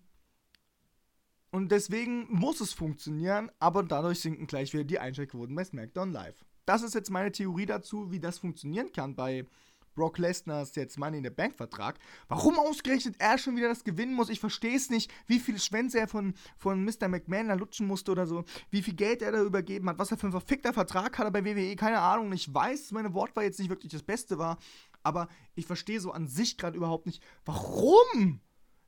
und 1.51 1.72
deswegen 1.72 2.27
muss 2.29 2.62
es 2.62 2.74
funktionieren, 2.74 3.51
aber 3.60 3.84
dadurch 3.84 4.22
sinken 4.22 4.48
gleich 4.48 4.74
wieder 4.74 4.86
die 4.86 5.00
Einschaltquoten 5.00 5.55
bei 5.55 5.63
SmackDown 5.65 6.12
Live. 6.12 6.46
Das 6.65 6.81
ist 6.81 6.96
jetzt 6.96 7.10
meine 7.10 7.31
Theorie 7.31 7.65
dazu, 7.65 8.12
wie 8.12 8.20
das 8.20 8.39
funktionieren 8.39 8.91
kann 8.93 9.15
bei 9.15 9.46
Brock 9.93 10.17
Lesners 10.17 10.75
jetzt 10.75 10.98
Money 10.98 11.17
in 11.17 11.24
the 11.24 11.29
Bank 11.29 11.55
Vertrag. 11.55 12.00
Warum 12.29 12.58
ausgerechnet 12.58 13.15
er 13.20 13.38
schon 13.38 13.58
wieder 13.58 13.67
das 13.67 13.84
gewinnen 13.84 14.13
muss, 14.13 14.29
ich 14.29 14.39
verstehe 14.39 14.75
es 14.75 14.89
nicht. 14.89 15.12
Wie 15.27 15.39
viele 15.39 15.60
Schwänze 15.60 16.00
er 16.00 16.08
von, 16.08 16.34
von 16.58 16.84
Mr. 16.86 17.10
McMahon 17.10 17.50
da 17.50 17.55
lutschen 17.55 17.88
musste 17.88 18.12
oder 18.12 18.25
so. 18.25 18.46
Wie 18.70 18.81
viel 18.81 18.96
Geld 18.96 19.22
er 19.22 19.34
da 19.34 19.41
übergeben 19.41 19.89
hat. 19.89 20.00
Was 20.00 20.12
er 20.12 20.17
für 20.17 20.27
ein 20.27 20.31
verfickter 20.31 20.74
Vertrag 20.74 21.17
hat 21.17 21.25
er 21.25 21.31
bei 21.31 21.43
WWE, 21.43 21.75
keine 21.75 22.00
Ahnung. 22.00 22.31
Ich 22.31 22.53
weiß, 22.53 22.91
meine 22.91 23.13
Wortwahl 23.13 23.43
jetzt 23.43 23.60
nicht 23.60 23.70
wirklich 23.70 23.91
das 23.91 24.03
Beste 24.03 24.38
war. 24.38 24.58
Aber 25.03 25.27
ich 25.55 25.65
verstehe 25.65 26.00
so 26.00 26.12
an 26.12 26.27
sich 26.27 26.58
gerade 26.58 26.77
überhaupt 26.77 27.05
nicht, 27.05 27.22
warum? 27.43 28.39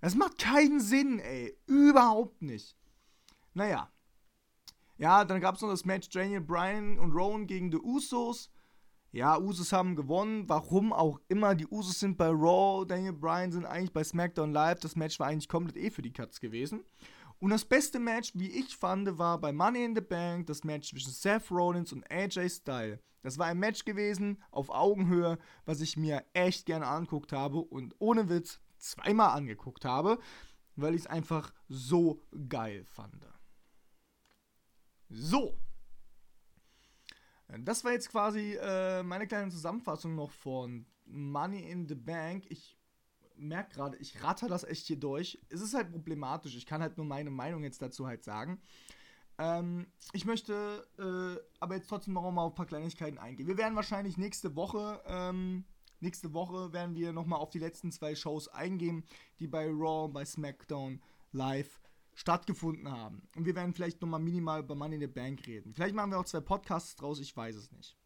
Das 0.03 0.15
macht 0.15 0.37
keinen 0.37 0.81
Sinn, 0.81 1.19
ey. 1.19 1.57
Überhaupt 1.65 2.41
nicht. 2.41 2.75
Naja. 3.53 3.89
Ja, 4.97 5.23
dann 5.23 5.39
gab 5.39 5.55
es 5.55 5.61
noch 5.61 5.69
das 5.69 5.85
Match 5.85 6.09
Daniel 6.09 6.41
Bryan 6.41 6.99
und 6.99 7.13
Rowan 7.13 7.47
gegen 7.47 7.71
die 7.71 7.77
Usos. 7.77 8.51
Ja, 9.13 9.39
Usos 9.39 9.71
haben 9.71 9.95
gewonnen. 9.95 10.49
Warum 10.49 10.91
auch 10.91 11.21
immer. 11.29 11.55
Die 11.55 11.67
Usos 11.67 12.01
sind 12.01 12.17
bei 12.17 12.27
Raw, 12.27 12.85
Daniel 12.85 13.13
Bryan 13.13 13.53
sind 13.53 13.63
eigentlich 13.65 13.93
bei 13.93 14.03
SmackDown 14.03 14.51
Live. 14.51 14.81
Das 14.81 14.97
Match 14.97 15.17
war 15.21 15.27
eigentlich 15.27 15.47
komplett 15.47 15.77
eh 15.77 15.89
für 15.89 16.01
die 16.01 16.11
Cuts 16.11 16.41
gewesen. 16.41 16.83
Und 17.39 17.51
das 17.51 17.63
beste 17.63 17.97
Match, 17.97 18.33
wie 18.35 18.51
ich 18.51 18.75
fand, 18.75 19.17
war 19.17 19.39
bei 19.39 19.53
Money 19.53 19.85
in 19.85 19.95
the 19.95 20.01
Bank 20.01 20.47
das 20.47 20.65
Match 20.65 20.89
zwischen 20.89 21.13
Seth 21.13 21.49
Rollins 21.49 21.93
und 21.93 22.03
AJ 22.11 22.49
Styles. 22.49 22.99
Das 23.21 23.37
war 23.37 23.45
ein 23.45 23.57
Match 23.57 23.85
gewesen 23.85 24.43
auf 24.51 24.69
Augenhöhe, 24.69 25.39
was 25.63 25.79
ich 25.79 25.95
mir 25.95 26.25
echt 26.33 26.65
gerne 26.65 26.87
anguckt 26.87 27.31
habe 27.31 27.59
und 27.59 27.95
ohne 27.99 28.27
Witz 28.27 28.59
zweimal 28.83 29.37
angeguckt 29.37 29.85
habe, 29.85 30.19
weil 30.75 30.95
ich 30.95 31.01
es 31.01 31.07
einfach 31.07 31.53
so 31.67 32.25
geil 32.47 32.83
fand. 32.85 33.27
So, 35.09 35.59
das 37.59 37.83
war 37.83 37.91
jetzt 37.91 38.09
quasi 38.09 38.57
äh, 38.59 39.03
meine 39.03 39.27
kleine 39.27 39.51
Zusammenfassung 39.51 40.15
noch 40.15 40.31
von 40.31 40.85
Money 41.05 41.69
in 41.69 41.87
the 41.87 41.95
Bank. 41.95 42.45
Ich 42.49 42.77
merke 43.35 43.75
gerade, 43.75 43.97
ich 43.97 44.23
ratter 44.23 44.47
das 44.47 44.63
echt 44.63 44.87
hier 44.87 44.99
durch. 44.99 45.39
Es 45.49 45.61
ist 45.61 45.73
halt 45.73 45.91
problematisch. 45.91 46.55
Ich 46.55 46.65
kann 46.65 46.81
halt 46.81 46.97
nur 46.97 47.05
meine 47.05 47.29
Meinung 47.29 47.63
jetzt 47.63 47.81
dazu 47.81 48.07
halt 48.07 48.23
sagen. 48.23 48.61
Ähm, 49.37 49.87
ich 50.13 50.25
möchte 50.25 50.87
äh, 50.97 51.41
aber 51.59 51.75
jetzt 51.75 51.89
trotzdem 51.89 52.13
noch 52.13 52.29
mal 52.31 52.43
auf 52.43 52.53
ein 52.53 52.55
paar 52.55 52.65
Kleinigkeiten 52.65 53.17
eingehen. 53.17 53.47
Wir 53.47 53.57
werden 53.57 53.75
wahrscheinlich 53.75 54.17
nächste 54.17 54.55
Woche, 54.55 55.01
ähm, 55.05 55.65
nächste 56.03 56.33
Woche 56.33 56.71
werden 56.73 56.95
wir 56.95 57.13
noch 57.13 57.25
mal 57.25 57.37
auf 57.37 57.49
die 57.49 57.59
letzten 57.59 57.91
zwei 57.91 58.13
Shows 58.13 58.47
eingehen, 58.47 59.03
die 59.39 59.47
bei 59.47 59.65
Raw 59.67 60.05
und 60.05 60.13
bei 60.13 60.25
SmackDown 60.25 61.01
live 61.31 61.81
stattgefunden 62.13 62.91
haben. 62.91 63.27
Und 63.35 63.45
wir 63.45 63.55
werden 63.55 63.73
vielleicht 63.73 64.01
nochmal 64.01 64.19
minimal 64.19 64.61
über 64.61 64.75
Money 64.75 64.95
in 64.95 65.01
the 65.01 65.07
Bank 65.07 65.47
reden. 65.47 65.73
Vielleicht 65.73 65.95
machen 65.95 66.11
wir 66.11 66.19
auch 66.19 66.25
zwei 66.25 66.41
Podcasts 66.41 66.95
draus, 66.95 67.19
ich 67.19 67.35
weiß 67.35 67.55
es 67.55 67.71
nicht. 67.71 67.97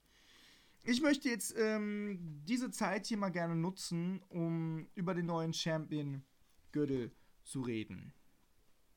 Ich 0.84 1.01
möchte 1.01 1.27
jetzt 1.27 1.54
ähm, 1.58 2.42
diese 2.46 2.72
Zeit 2.72 3.08
hier 3.08 3.18
mal 3.18 3.30
gerne 3.30 3.56
nutzen, 3.56 4.22
um 4.30 4.88
über 4.96 5.13
den 5.13 5.25
neuen 5.25 5.54
Champion-Gürtel 5.54 7.12
zu 7.44 7.62
reden. 7.62 8.13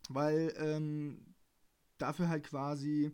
Weil 0.08 0.54
ähm, 0.58 1.34
dafür 1.98 2.28
halt 2.28 2.44
quasi, 2.44 3.10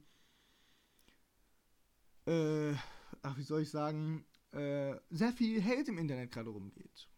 äh, 2.26 2.74
ach, 3.22 3.38
wie 3.38 3.42
soll 3.42 3.62
ich 3.62 3.70
sagen, 3.70 4.26
äh, 4.56 4.98
sehr 5.10 5.32
viel 5.32 5.62
Hate 5.62 5.90
im 5.90 5.98
Internet 5.98 6.32
gerade 6.32 6.50
rumgeht. 6.50 7.08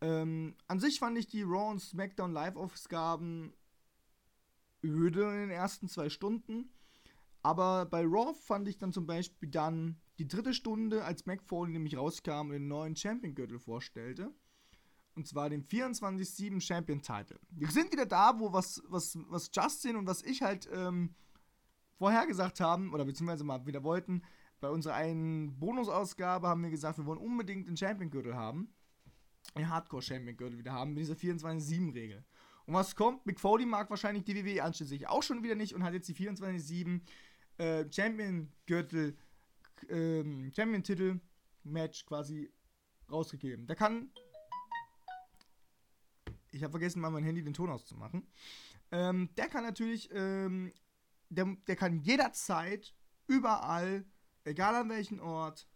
Ähm, 0.00 0.54
an 0.66 0.78
sich 0.78 0.98
fand 0.98 1.18
ich 1.18 1.26
die 1.26 1.42
Raw 1.42 1.70
und 1.70 1.80
SmackDown 1.80 2.32
Live-Ausgaben 2.32 3.52
öde 4.84 5.22
in 5.22 5.40
den 5.40 5.50
ersten 5.50 5.88
zwei 5.88 6.08
Stunden. 6.08 6.70
Aber 7.42 7.86
bei 7.86 8.02
Raw 8.02 8.34
fand 8.34 8.68
ich 8.68 8.78
dann 8.78 8.92
zum 8.92 9.06
Beispiel 9.06 9.48
dann 9.48 10.00
die 10.18 10.28
dritte 10.28 10.52
Stunde, 10.52 11.04
als 11.04 11.26
Mac 11.26 11.40
nämlich 11.50 11.96
rauskam 11.96 12.48
und 12.48 12.50
den 12.50 12.68
neuen 12.68 12.96
Champion-Gürtel 12.96 13.58
vorstellte. 13.58 14.32
Und 15.14 15.26
zwar 15.26 15.48
den 15.48 15.64
24-7 15.64 16.60
Champion-Title. 16.60 17.40
Wir 17.50 17.70
sind 17.70 17.92
wieder 17.92 18.06
da, 18.06 18.38
wo 18.38 18.52
was, 18.52 18.82
was, 18.86 19.16
was 19.28 19.50
Justin 19.52 19.96
und 19.96 20.06
was 20.06 20.22
ich 20.22 20.42
halt 20.42 20.68
ähm, 20.72 21.14
vorher 21.96 22.26
gesagt 22.26 22.60
haben, 22.60 22.92
oder 22.92 23.04
beziehungsweise 23.04 23.44
mal 23.44 23.64
wieder 23.66 23.82
wollten. 23.82 24.22
Bei 24.60 24.70
unserer 24.70 24.94
einen 24.94 25.58
Bonusausgabe 25.58 26.48
haben 26.48 26.62
wir 26.62 26.70
gesagt, 26.70 26.98
wir 26.98 27.06
wollen 27.06 27.20
unbedingt 27.20 27.68
den 27.68 27.76
Champion-Gürtel 27.76 28.34
haben. 28.34 28.74
Den 29.56 29.68
Hardcore-Champion-Gürtel 29.68 30.58
wieder 30.58 30.72
haben, 30.72 30.94
mit 30.94 31.00
dieser 31.00 31.14
24-7-Regel. 31.14 32.24
Und 32.66 32.74
was 32.74 32.94
kommt? 32.94 33.24
Mick 33.24 33.40
Foley 33.40 33.64
mag 33.64 33.88
wahrscheinlich 33.88 34.24
die 34.24 34.34
WWE 34.34 34.62
anschließend 34.62 35.08
auch 35.08 35.22
schon 35.22 35.42
wieder 35.42 35.54
nicht 35.54 35.74
und 35.74 35.82
hat 35.84 35.94
jetzt 35.94 36.08
die 36.08 36.14
24-7 36.14 37.00
äh, 37.58 37.84
Champion-Gürtel, 37.90 39.16
ähm, 39.88 40.52
Champion-Titel-Match 40.54 42.04
quasi 42.04 42.52
rausgegeben. 43.10 43.66
Der 43.66 43.76
kann. 43.76 44.10
Ich 46.50 46.62
habe 46.62 46.72
vergessen, 46.72 47.00
mal 47.00 47.10
mein 47.10 47.24
Handy 47.24 47.42
den 47.42 47.54
Ton 47.54 47.70
auszumachen. 47.70 48.26
Ähm, 48.90 49.28
der 49.36 49.48
kann 49.48 49.64
natürlich, 49.64 50.10
ähm, 50.12 50.72
der, 51.28 51.56
der 51.66 51.76
kann 51.76 52.00
jederzeit, 52.00 52.94
überall, 53.26 54.04
egal 54.44 54.74
an 54.74 54.88
welchem 54.88 55.20
Ort, 55.20 55.68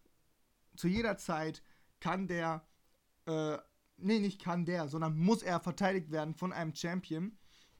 zu 0.76 0.88
jeder 0.88 1.16
Zeit, 1.16 1.62
kann 2.00 2.26
der 2.26 2.66
äh, 3.26 3.58
nee, 4.02 4.18
nicht 4.18 4.42
kann 4.42 4.64
der, 4.64 4.88
sondern 4.88 5.18
muss 5.18 5.42
er 5.42 5.60
verteidigt 5.60 6.10
werden 6.10 6.34
von 6.34 6.52
einem 6.52 6.74
Champion, 6.74 7.36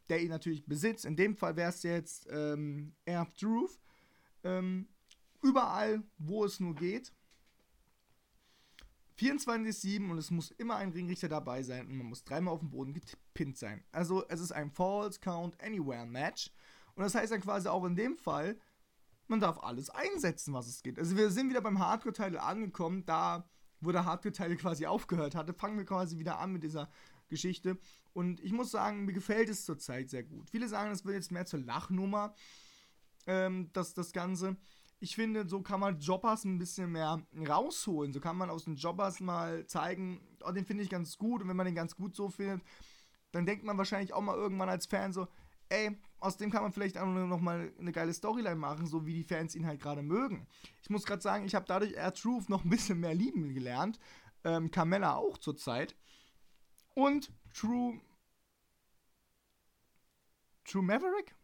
der 0.08 0.22
ihn 0.22 0.30
natürlich 0.30 0.66
besitzt. 0.66 1.04
In 1.04 1.16
dem 1.16 1.36
Fall 1.36 1.56
wäre 1.56 1.70
es 1.70 1.82
jetzt 1.82 2.26
ähm, 2.30 2.94
Air 3.04 3.26
Truth. 3.38 3.78
Ähm, 4.44 4.88
überall, 5.42 6.02
wo 6.18 6.44
es 6.44 6.60
nur 6.60 6.74
geht. 6.74 7.12
24-7 9.18 10.10
und 10.10 10.18
es 10.18 10.30
muss 10.30 10.50
immer 10.52 10.76
ein 10.76 10.90
Ringrichter 10.90 11.28
dabei 11.28 11.62
sein 11.62 11.86
und 11.86 11.96
man 11.96 12.06
muss 12.06 12.24
dreimal 12.24 12.54
auf 12.54 12.60
dem 12.60 12.70
Boden 12.70 12.94
gepinnt 12.94 13.56
sein. 13.56 13.84
Also 13.92 14.26
es 14.28 14.40
ist 14.40 14.52
ein 14.52 14.70
False 14.70 15.20
Count 15.20 15.60
Anywhere 15.62 16.06
Match. 16.06 16.50
Und 16.94 17.04
das 17.04 17.14
heißt 17.14 17.32
dann 17.32 17.40
quasi 17.40 17.68
auch 17.68 17.84
in 17.84 17.94
dem 17.94 18.16
Fall, 18.16 18.58
man 19.32 19.40
darf 19.40 19.58
alles 19.58 19.90
einsetzen, 19.90 20.52
was 20.54 20.68
es 20.68 20.82
geht. 20.82 20.98
Also 20.98 21.16
wir 21.16 21.30
sind 21.30 21.48
wieder 21.48 21.62
beim 21.62 21.78
Hardcore-Teil 21.78 22.38
angekommen, 22.38 23.04
da 23.06 23.48
wo 23.80 23.90
der 23.90 24.04
Hardcore-Teil 24.04 24.56
quasi 24.58 24.86
aufgehört 24.86 25.34
hatte, 25.34 25.54
fangen 25.54 25.78
wir 25.78 25.86
quasi 25.86 26.18
wieder 26.18 26.38
an 26.38 26.52
mit 26.52 26.62
dieser 26.62 26.88
Geschichte. 27.28 27.78
Und 28.12 28.40
ich 28.40 28.52
muss 28.52 28.70
sagen, 28.70 29.06
mir 29.06 29.14
gefällt 29.14 29.48
es 29.48 29.64
zurzeit 29.64 30.10
sehr 30.10 30.22
gut. 30.22 30.50
Viele 30.50 30.68
sagen, 30.68 30.90
das 30.90 31.04
wird 31.04 31.16
jetzt 31.16 31.32
mehr 31.32 31.46
zur 31.46 31.60
Lachnummer, 31.60 32.34
ähm, 33.26 33.70
das, 33.72 33.94
das 33.94 34.12
Ganze. 34.12 34.56
Ich 35.00 35.16
finde, 35.16 35.48
so 35.48 35.62
kann 35.62 35.80
man 35.80 35.98
Jobbers 35.98 36.44
ein 36.44 36.58
bisschen 36.58 36.92
mehr 36.92 37.26
rausholen. 37.48 38.12
So 38.12 38.20
kann 38.20 38.36
man 38.36 38.50
aus 38.50 38.64
den 38.64 38.76
Jobbers 38.76 39.20
mal 39.20 39.66
zeigen, 39.66 40.20
oh, 40.44 40.52
den 40.52 40.66
finde 40.66 40.84
ich 40.84 40.90
ganz 40.90 41.16
gut. 41.16 41.40
Und 41.42 41.48
wenn 41.48 41.56
man 41.56 41.66
den 41.66 41.74
ganz 41.74 41.96
gut 41.96 42.14
so 42.14 42.28
findet, 42.28 42.62
dann 43.32 43.46
denkt 43.46 43.64
man 43.64 43.78
wahrscheinlich 43.78 44.12
auch 44.12 44.20
mal 44.20 44.36
irgendwann 44.36 44.68
als 44.68 44.86
Fan 44.86 45.12
so, 45.14 45.26
ey, 45.72 45.98
aus 46.20 46.36
dem 46.36 46.50
kann 46.50 46.62
man 46.62 46.72
vielleicht 46.72 46.98
auch 46.98 47.06
noch 47.06 47.40
mal 47.40 47.72
eine 47.78 47.92
geile 47.92 48.12
Storyline 48.12 48.56
machen, 48.56 48.86
so 48.86 49.06
wie 49.06 49.14
die 49.14 49.24
Fans 49.24 49.54
ihn 49.54 49.66
halt 49.66 49.80
gerade 49.80 50.02
mögen. 50.02 50.46
Ich 50.82 50.90
muss 50.90 51.04
gerade 51.04 51.22
sagen, 51.22 51.44
ich 51.44 51.54
habe 51.54 51.66
dadurch 51.66 51.94
Air 51.94 52.14
Truth 52.14 52.48
noch 52.48 52.64
ein 52.64 52.70
bisschen 52.70 53.00
mehr 53.00 53.14
lieben 53.14 53.54
gelernt. 53.54 53.98
Ähm, 54.44 54.70
Carmella 54.70 55.16
auch 55.16 55.38
zurzeit. 55.38 55.96
Und 56.94 57.32
True. 57.54 58.00
True 60.64 60.82
Maverick? 60.82 61.34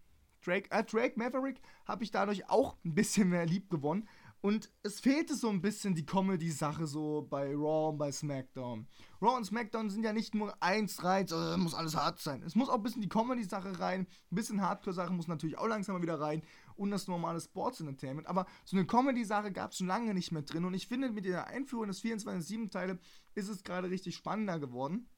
Drake, 0.45 0.71
äh, 0.71 0.85
Drake 0.85 1.19
Maverick 1.19 1.61
habe 1.87 2.05
ich 2.05 2.11
dadurch 2.11 2.49
auch 2.49 2.77
ein 2.85 2.95
bisschen 2.95 3.29
mehr 3.31 3.47
lieb 3.47 3.71
gewonnen. 3.71 4.09
Und 4.41 4.71
es 4.85 5.01
fehlte 5.01 5.35
so 5.35 5.49
ein 5.49 5.61
bisschen 5.61 5.95
die 5.95 6.07
Comedy-Sache 6.07 6.87
so 6.87 7.27
bei 7.29 7.55
Raw 7.55 7.91
und 7.91 7.99
bei 7.99 8.13
SmackDown. 8.13 8.87
Raw 9.21 9.37
und 9.37 9.45
SmackDown 9.45 9.91
sind 9.91 10.05
ja 10.05 10.13
nicht 10.13 10.35
nur 10.35 10.55
eins 10.63 11.03
rein, 11.03 11.27
äh, 11.31 11.57
muss 11.57 11.75
alles 11.75 11.97
hart 11.97 12.21
sein. 12.21 12.43
Es 12.45 12.55
muss 12.55 12.69
auch 12.69 12.77
ein 12.77 12.83
bisschen 12.83 13.03
die 13.03 13.09
Comedy-Sache 13.09 13.81
rein, 13.81 14.03
ein 14.31 14.35
bisschen 14.35 14.61
Hardcore-Sache 14.61 15.13
muss 15.13 15.27
natürlich 15.27 15.59
auch 15.59 15.67
langsam 15.67 15.97
mal 15.97 16.03
wieder 16.03 16.21
rein 16.21 16.43
und 16.77 16.93
das 16.93 17.09
normale 17.09 17.41
Sports-Entertainment. 17.41 18.29
Aber 18.29 18.47
so 18.65 18.77
eine 18.77 18.87
Comedy-Sache 18.87 19.51
gab 19.51 19.73
es 19.73 19.79
schon 19.79 19.89
lange 19.89 20.15
nicht 20.15 20.31
mehr 20.31 20.43
drin 20.43 20.65
und 20.65 20.75
ich 20.75 20.87
finde, 20.87 21.11
mit 21.11 21.25
der 21.25 21.49
Einführung 21.49 21.89
des 21.89 22.01
24-7-Teile 22.03 23.01
ist 23.35 23.49
es 23.49 23.65
gerade 23.65 23.91
richtig 23.91 24.15
spannender 24.15 24.61
geworden. 24.61 25.09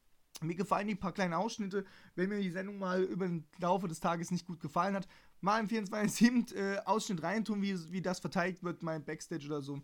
Mir 0.43 0.55
gefallen 0.55 0.89
die 0.89 0.95
paar 0.95 1.13
kleine 1.13 1.37
Ausschnitte. 1.37 1.85
Wenn 2.15 2.31
mir 2.31 2.41
die 2.41 2.51
Sendung 2.51 2.79
mal 2.79 3.03
über 3.03 3.27
den 3.27 3.47
Laufe 3.59 3.89
des 3.89 4.01
Tages 4.01 4.31
nicht 4.31 4.47
gut 4.47 4.61
gefallen 4.61 4.95
hat, 4.95 5.07
mal 5.41 5.61
im 5.61 5.69
24-7 5.69 6.55
äh, 6.55 7.21
reintun, 7.21 7.63
wie, 7.63 7.93
wie 7.93 8.03
das 8.03 8.21
verteidigt 8.21 8.63
wird, 8.63 8.83
mein 8.83 9.05
Backstage 9.05 9.47
oder 9.47 9.63
so. 9.63 9.81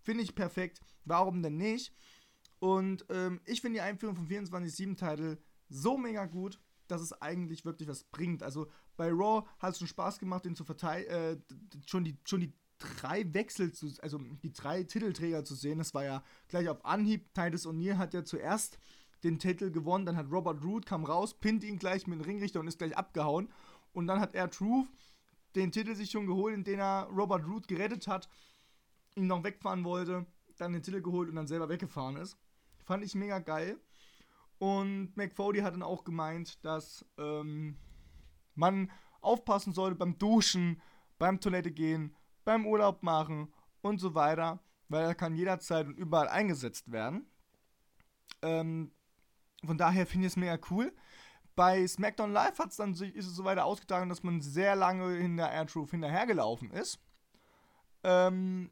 Finde 0.00 0.22
ich 0.22 0.34
perfekt. 0.34 0.80
Warum 1.04 1.42
denn 1.42 1.56
nicht? 1.56 1.92
Und 2.60 3.04
ähm, 3.10 3.40
ich 3.44 3.60
finde 3.60 3.78
die 3.78 3.82
Einführung 3.82 4.16
vom 4.16 4.26
24-7-Titel 4.26 5.38
so 5.68 5.96
mega 5.96 6.26
gut, 6.26 6.60
dass 6.88 7.00
es 7.02 7.12
eigentlich 7.20 7.64
wirklich 7.64 7.88
was 7.88 8.04
bringt. 8.04 8.42
Also 8.42 8.68
bei 8.96 9.10
Raw 9.10 9.46
hat 9.58 9.72
es 9.72 9.78
schon 9.78 9.88
Spaß 9.88 10.18
gemacht, 10.18 10.44
den 10.44 10.56
zu 10.56 10.64
verteidigen, 10.64 11.10
äh, 11.10 11.36
schon 11.86 12.04
die, 12.04 12.16
schon 12.24 12.40
die 12.40 12.52
drei 12.78 13.32
Wechsel 13.34 13.72
zu, 13.72 13.92
also 14.02 14.18
die 14.18 14.52
drei 14.52 14.84
Titelträger 14.84 15.44
zu 15.44 15.54
sehen. 15.54 15.78
Das 15.78 15.94
war 15.94 16.04
ja 16.04 16.22
gleich 16.48 16.68
auf 16.68 16.84
Anhieb. 16.84 17.32
Titus 17.34 17.66
O'Neill 17.66 17.96
hat 17.96 18.14
ja 18.14 18.24
zuerst 18.24 18.78
den 19.24 19.38
Titel 19.38 19.70
gewonnen, 19.70 20.06
dann 20.06 20.16
hat 20.16 20.30
Robert 20.30 20.62
Root 20.62 20.86
kam 20.86 21.04
raus, 21.04 21.34
pinnt 21.34 21.64
ihn 21.64 21.78
gleich 21.78 22.06
mit 22.06 22.20
dem 22.20 22.24
Ringrichter 22.24 22.60
und 22.60 22.68
ist 22.68 22.78
gleich 22.78 22.96
abgehauen. 22.96 23.48
Und 23.98 24.06
dann 24.06 24.20
hat 24.20 24.34
er 24.36 24.48
Truth 24.48 24.86
den 25.56 25.72
Titel 25.72 25.96
sich 25.96 26.12
schon 26.12 26.28
geholt, 26.28 26.54
in 26.54 26.62
den 26.62 26.78
er 26.78 27.08
Robert 27.10 27.44
Root 27.44 27.66
gerettet 27.66 28.06
hat, 28.06 28.28
ihn 29.16 29.26
noch 29.26 29.42
wegfahren 29.42 29.82
wollte. 29.82 30.24
dann 30.56 30.72
den 30.72 30.82
Titel 30.82 31.02
geholt 31.02 31.28
und 31.28 31.34
dann 31.34 31.48
selber 31.48 31.68
weggefahren 31.68 32.16
ist. 32.16 32.36
Fand 32.84 33.04
ich 33.04 33.16
mega 33.16 33.40
geil. 33.40 33.76
Und 34.58 35.16
McFoley 35.16 35.60
hat 35.60 35.74
dann 35.74 35.82
auch 35.82 36.04
gemeint, 36.04 36.64
dass 36.64 37.04
ähm, 37.18 37.76
man 38.54 38.90
aufpassen 39.20 39.72
sollte 39.72 39.96
beim 39.96 40.16
Duschen, 40.16 40.80
beim 41.18 41.40
Toilette 41.40 41.72
gehen, 41.72 42.14
beim 42.44 42.66
Urlaub 42.66 43.02
machen 43.02 43.52
und 43.82 43.98
so 43.98 44.14
weiter, 44.14 44.60
weil 44.88 45.04
er 45.04 45.14
kann 45.16 45.34
jederzeit 45.34 45.86
und 45.86 45.96
überall 45.98 46.28
eingesetzt 46.28 46.92
werden. 46.92 47.26
Ähm, 48.42 48.92
von 49.64 49.76
daher 49.76 50.06
finde 50.06 50.26
ich 50.26 50.32
es 50.32 50.36
mega 50.36 50.58
cool. 50.70 50.92
Bei 51.58 51.84
SmackDown 51.84 52.30
Live 52.30 52.60
hat's 52.60 52.76
dann, 52.76 52.92
ist 52.92 53.26
es 53.26 53.34
so 53.34 53.42
weiter 53.42 53.64
ausgetragen, 53.64 54.08
dass 54.08 54.22
man 54.22 54.40
sehr 54.40 54.76
lange 54.76 55.16
hinter 55.16 55.50
Air 55.50 55.66
Truth 55.66 55.90
hinterhergelaufen 55.90 56.70
ist. 56.70 57.00
Ähm, 58.04 58.70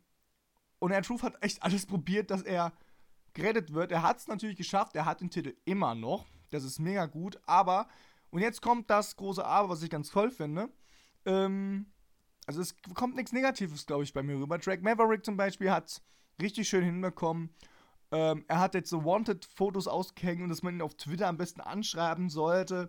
und 0.79 0.93
Air 0.93 1.03
Truth 1.03 1.25
hat 1.25 1.43
echt 1.43 1.61
alles 1.65 1.85
probiert, 1.85 2.31
dass 2.31 2.43
er 2.43 2.73
gerettet 3.35 3.75
wird. 3.75 3.91
Er 3.91 4.05
hat 4.05 4.19
es 4.19 4.29
natürlich 4.29 4.57
geschafft, 4.57 4.95
er 4.95 5.05
hat 5.05 5.21
den 5.21 5.31
Titel 5.31 5.57
immer 5.65 5.97
noch. 5.97 6.27
Das 6.51 6.63
ist 6.63 6.79
mega 6.79 7.07
gut, 7.07 7.41
aber, 7.45 7.89
und 8.31 8.41
jetzt 8.41 8.63
kommt 8.63 8.89
das 8.89 9.17
große 9.17 9.45
Aber, 9.45 9.69
was 9.69 9.83
ich 9.83 9.91
ganz 9.91 10.11
toll 10.11 10.31
finde. 10.31 10.69
Ähm, 11.25 11.87
also 12.47 12.61
es 12.61 12.77
kommt 12.95 13.17
nichts 13.17 13.33
Negatives, 13.33 13.85
glaube 13.87 14.05
ich, 14.05 14.13
bei 14.13 14.23
mir 14.23 14.37
rüber. 14.37 14.59
Drake 14.59 14.85
Maverick 14.85 15.25
zum 15.25 15.37
Beispiel 15.37 15.73
hat 15.73 16.01
richtig 16.41 16.69
schön 16.69 16.85
hinbekommen. 16.85 17.53
Ähm, 18.13 18.45
er 18.49 18.61
hat 18.61 18.75
jetzt 18.75 18.91
so 18.91 19.05
Wanted-Fotos 19.05 19.89
ausgehängt 19.89 20.43
und 20.43 20.49
dass 20.49 20.63
man 20.63 20.75
ihn 20.75 20.83
auf 20.83 20.95
Twitter 20.95 21.29
am 21.29 21.37
besten 21.37 21.61
anschreiben 21.61 22.31
sollte, 22.31 22.89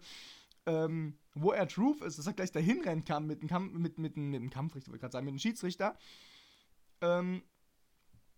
ähm, 0.66 1.18
wo 1.34 1.52
er 1.52 1.68
Truth 1.68 2.02
ist, 2.02 2.20
dass 2.20 2.28
er 2.28 2.34
gleich 2.34 2.52
dahin 2.52 2.82
rennen 2.82 3.06
kann 3.06 3.26
mit 3.26 3.40
einem 3.40 3.50
Kampf, 3.50 3.74
mit, 3.74 3.98
mit, 3.98 4.18
mit 4.18 4.42
einem 4.42 4.50
Kampfrichter, 4.50 4.92
wollte 4.92 5.02
gerade 5.02 5.14
sagen, 5.14 5.26
mit 5.26 5.32
einem 5.32 5.40
Schiedsrichter. 5.40 5.98
Ähm, 7.02 7.42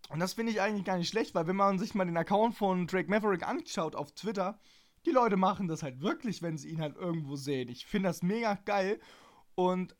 und 0.10 0.20
das 0.20 0.34
finde 0.34 0.52
ich 0.52 0.62
eigentlich 0.62 0.86
gar 0.86 0.98
nicht 0.98 1.10
schlecht, 1.10 1.36
weil 1.36 1.48
wenn 1.48 1.56
man 1.56 1.78
sich 1.78 1.94
mal 1.94 2.06
den 2.06 2.18
Account 2.18 2.56
von 2.56 2.88
Drake 2.88 3.10
Maverick 3.10 3.48
anschaut 3.48 3.96
auf 3.96 4.12
Twitter, 4.14 4.60
die 5.06 5.12
Leute 5.12 5.38
machen 5.38 5.68
das 5.68 5.84
halt 5.84 6.02
wirklich, 6.02 6.42
wenn 6.42 6.58
sie 6.58 6.70
ihn 6.70 6.82
halt 6.82 6.96
irgendwo 6.96 7.36
sehen. 7.36 7.70
Ich 7.70 7.86
finde 7.86 8.10
das 8.10 8.24
mega 8.24 8.56
geil 8.66 9.00
und 9.56 9.96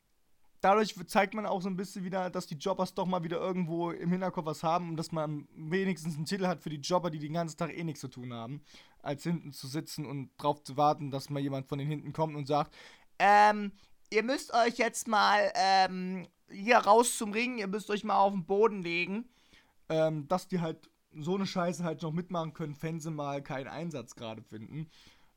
dadurch 0.60 0.94
zeigt 1.06 1.34
man 1.34 1.46
auch 1.46 1.62
so 1.62 1.68
ein 1.68 1.76
bisschen 1.76 2.04
wieder, 2.04 2.30
dass 2.30 2.46
die 2.46 2.56
Jobbers 2.56 2.94
doch 2.94 3.06
mal 3.06 3.22
wieder 3.22 3.38
irgendwo 3.38 3.90
im 3.90 4.10
Hinterkopf 4.10 4.46
was 4.46 4.62
haben 4.62 4.90
und 4.90 4.96
dass 4.96 5.12
man 5.12 5.48
wenigstens 5.54 6.16
einen 6.16 6.26
Titel 6.26 6.46
hat 6.46 6.62
für 6.62 6.70
die 6.70 6.80
Jobber, 6.80 7.10
die 7.10 7.18
den 7.18 7.32
ganzen 7.32 7.58
Tag 7.58 7.76
eh 7.76 7.84
nichts 7.84 8.00
zu 8.00 8.08
tun 8.08 8.32
haben, 8.32 8.62
als 9.02 9.22
hinten 9.22 9.52
zu 9.52 9.66
sitzen 9.66 10.06
und 10.06 10.30
drauf 10.38 10.62
zu 10.62 10.76
warten, 10.76 11.10
dass 11.10 11.30
mal 11.30 11.40
jemand 11.40 11.66
von 11.66 11.78
den 11.78 11.88
hinten 11.88 12.12
kommt 12.12 12.36
und 12.36 12.46
sagt, 12.46 12.74
ähm, 13.18 13.72
ihr 14.10 14.22
müsst 14.22 14.52
euch 14.54 14.78
jetzt 14.78 15.08
mal 15.08 15.52
ähm, 15.54 16.26
hier 16.50 16.78
raus 16.78 17.16
zum 17.16 17.32
Ring, 17.32 17.58
ihr 17.58 17.68
müsst 17.68 17.90
euch 17.90 18.04
mal 18.04 18.18
auf 18.18 18.32
den 18.32 18.44
Boden 18.44 18.82
legen 18.82 19.24
ähm, 19.90 20.28
dass 20.28 20.48
die 20.48 20.60
halt 20.60 20.88
so 21.12 21.34
eine 21.34 21.46
Scheiße 21.46 21.84
halt 21.84 22.00
noch 22.02 22.12
mitmachen 22.12 22.54
können, 22.54 22.76
wenn 22.80 23.00
sie 23.00 23.10
mal 23.10 23.42
keinen 23.42 23.66
Einsatz 23.66 24.14
gerade 24.14 24.40
finden 24.40 24.88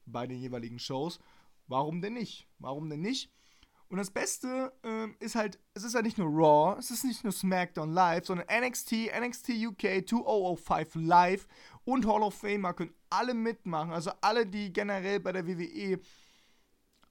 bei 0.05 0.27
den 0.27 0.39
jeweiligen 0.39 0.79
Shows. 0.79 1.19
Warum 1.67 2.01
denn 2.01 2.13
nicht? 2.13 2.47
Warum 2.59 2.89
denn 2.89 3.01
nicht? 3.01 3.31
Und 3.93 3.99
das 3.99 4.09
Beste 4.09 4.73
ähm, 4.81 5.15
ist 5.19 5.35
halt, 5.35 5.59
es 5.75 5.83
ist 5.83 5.93
ja 5.93 6.01
nicht 6.01 6.17
nur 6.17 6.27
Raw, 6.27 6.79
es 6.79 6.89
ist 6.89 7.03
nicht 7.03 7.23
nur 7.23 7.31
SmackDown 7.31 7.93
Live, 7.93 8.25
sondern 8.25 8.47
NXT, 8.47 9.11
NXT 9.15 9.49
UK 9.67 10.09
2005 10.09 10.95
Live 10.95 11.47
und 11.85 12.07
Hall 12.07 12.23
of 12.23 12.33
Famer 12.33 12.73
können 12.73 12.95
alle 13.11 13.35
mitmachen. 13.35 13.91
Also 13.91 14.09
alle, 14.21 14.47
die 14.47 14.73
generell 14.73 15.19
bei 15.19 15.31
der 15.31 15.45
WWE 15.45 15.99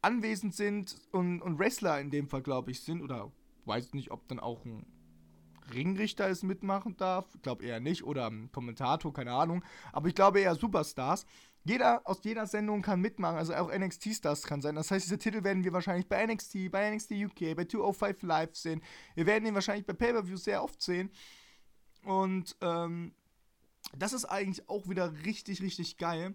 anwesend 0.01 0.57
sind 0.57 0.97
und, 1.13 1.41
und 1.41 1.61
Wrestler 1.61 2.01
in 2.01 2.11
dem 2.11 2.27
Fall, 2.27 2.43
glaube 2.43 2.73
ich, 2.73 2.81
sind. 2.81 3.01
Oder 3.01 3.31
weiß 3.65 3.95
nicht, 3.95 4.11
ob 4.11 4.27
dann 4.27 4.41
auch 4.41 4.65
ein 4.65 4.85
Ringrichter 5.73 6.29
es 6.29 6.43
mitmachen 6.43 6.97
darf. 6.97 7.33
Ich 7.37 7.43
glaube 7.43 7.65
eher 7.65 7.79
nicht. 7.79 8.03
Oder 8.03 8.29
ein 8.29 8.51
Kommentator, 8.51 9.13
keine 9.13 9.35
Ahnung. 9.35 9.63
Aber 9.93 10.09
ich 10.09 10.17
glaube 10.17 10.41
eher 10.41 10.57
Superstars. 10.57 11.27
Jeder 11.65 12.03
aus 12.05 12.19
jeder 12.23 12.47
Sendung 12.47 12.83
kann 12.83 13.01
mitmachen, 13.01 13.37
also 13.37 13.55
auch 13.55 13.71
NXT-Stars 13.73 14.43
kann 14.43 14.63
sein. 14.63 14.75
Das 14.75 14.91
heißt, 14.91 15.05
diese 15.07 15.19
Titel 15.19 15.45
werden 15.45 15.63
wir 15.63 15.73
wahrscheinlich 15.73 16.09
bei 16.09 16.27
NXT, 16.27 16.71
bei 16.71 16.91
NXT 16.91 17.13
UK, 17.13 17.57
bei 17.57 17.65
205 17.65 18.23
Live 18.23 18.57
sehen. 18.57 18.83
Wir 19.15 19.27
werden 19.27 19.47
ihn 19.47 19.55
wahrscheinlich 19.55 19.87
bei 19.87 19.93
Pay-Per-Views 19.93 20.45
sehr 20.45 20.63
oft 20.63 20.83
sehen. 20.83 21.11
Und 22.05 22.57
ähm, 22.63 23.15
das 23.97 24.13
ist 24.13 24.25
eigentlich 24.25 24.69
auch 24.69 24.89
wieder 24.89 25.13
richtig, 25.25 25.63
richtig 25.63 25.99
geil. 25.99 26.35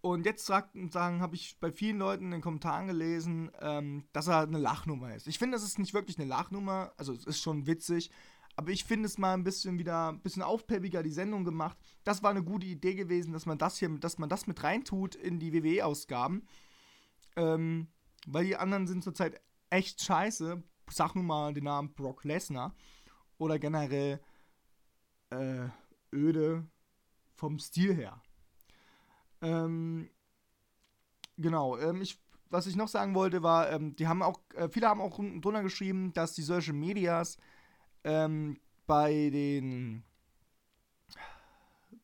Und 0.00 0.26
jetzt 0.26 0.48
habe 0.48 1.34
ich 1.34 1.58
bei 1.58 1.72
vielen 1.72 1.98
Leuten 1.98 2.26
in 2.26 2.30
den 2.30 2.40
Kommentaren 2.40 2.86
gelesen, 2.86 3.50
ähm, 3.60 4.04
dass 4.12 4.28
er 4.28 4.40
eine 4.40 4.58
Lachnummer 4.58 5.14
ist. 5.14 5.26
Ich 5.26 5.38
finde, 5.38 5.56
das 5.56 5.64
ist 5.64 5.78
nicht 5.78 5.92
wirklich 5.92 6.18
eine 6.18 6.28
Lachnummer. 6.28 6.92
Also 6.96 7.12
es 7.12 7.24
ist 7.26 7.40
schon 7.40 7.66
witzig. 7.66 8.10
Aber 8.58 8.72
ich 8.72 8.84
finde 8.84 9.06
es 9.06 9.18
mal 9.18 9.34
ein 9.34 9.44
bisschen 9.44 9.78
wieder 9.78 10.08
ein 10.08 10.20
bisschen 10.20 10.42
aufpeppiger 10.42 11.04
die 11.04 11.12
Sendung 11.12 11.44
gemacht. 11.44 11.78
Das 12.02 12.24
war 12.24 12.30
eine 12.30 12.42
gute 12.42 12.66
Idee 12.66 12.96
gewesen, 12.96 13.32
dass 13.32 13.46
man 13.46 13.56
das 13.56 13.78
hier, 13.78 13.88
dass 13.88 14.18
man 14.18 14.28
das 14.28 14.48
mit 14.48 14.64
reintut 14.64 15.14
in 15.14 15.38
die 15.38 15.52
WWE-Ausgaben. 15.52 16.44
Ähm, 17.36 17.86
weil 18.26 18.46
die 18.46 18.56
anderen 18.56 18.88
sind 18.88 19.04
zurzeit 19.04 19.40
echt 19.70 20.02
scheiße. 20.02 20.60
Sag 20.90 21.14
nur 21.14 21.22
mal 21.22 21.54
den 21.54 21.62
Namen 21.64 21.94
Brock 21.94 22.24
Lesnar. 22.24 22.74
Oder 23.38 23.60
generell 23.60 24.20
äh, 25.30 25.68
öde 26.12 26.66
vom 27.34 27.60
Stil 27.60 27.94
her. 27.94 28.20
Ähm, 29.40 30.10
genau, 31.36 31.78
ähm, 31.78 32.02
ich, 32.02 32.20
was 32.50 32.66
ich 32.66 32.74
noch 32.74 32.88
sagen 32.88 33.14
wollte, 33.14 33.44
war, 33.44 33.70
ähm, 33.70 33.94
die 33.94 34.08
haben 34.08 34.20
auch, 34.20 34.40
äh, 34.56 34.68
viele 34.68 34.88
haben 34.88 35.00
auch 35.00 35.16
drunter 35.16 35.62
geschrieben, 35.62 36.12
dass 36.12 36.34
die 36.34 36.42
Social 36.42 36.72
Medias 36.72 37.38
ähm, 38.04 38.58
bei 38.86 39.30
den 39.30 40.02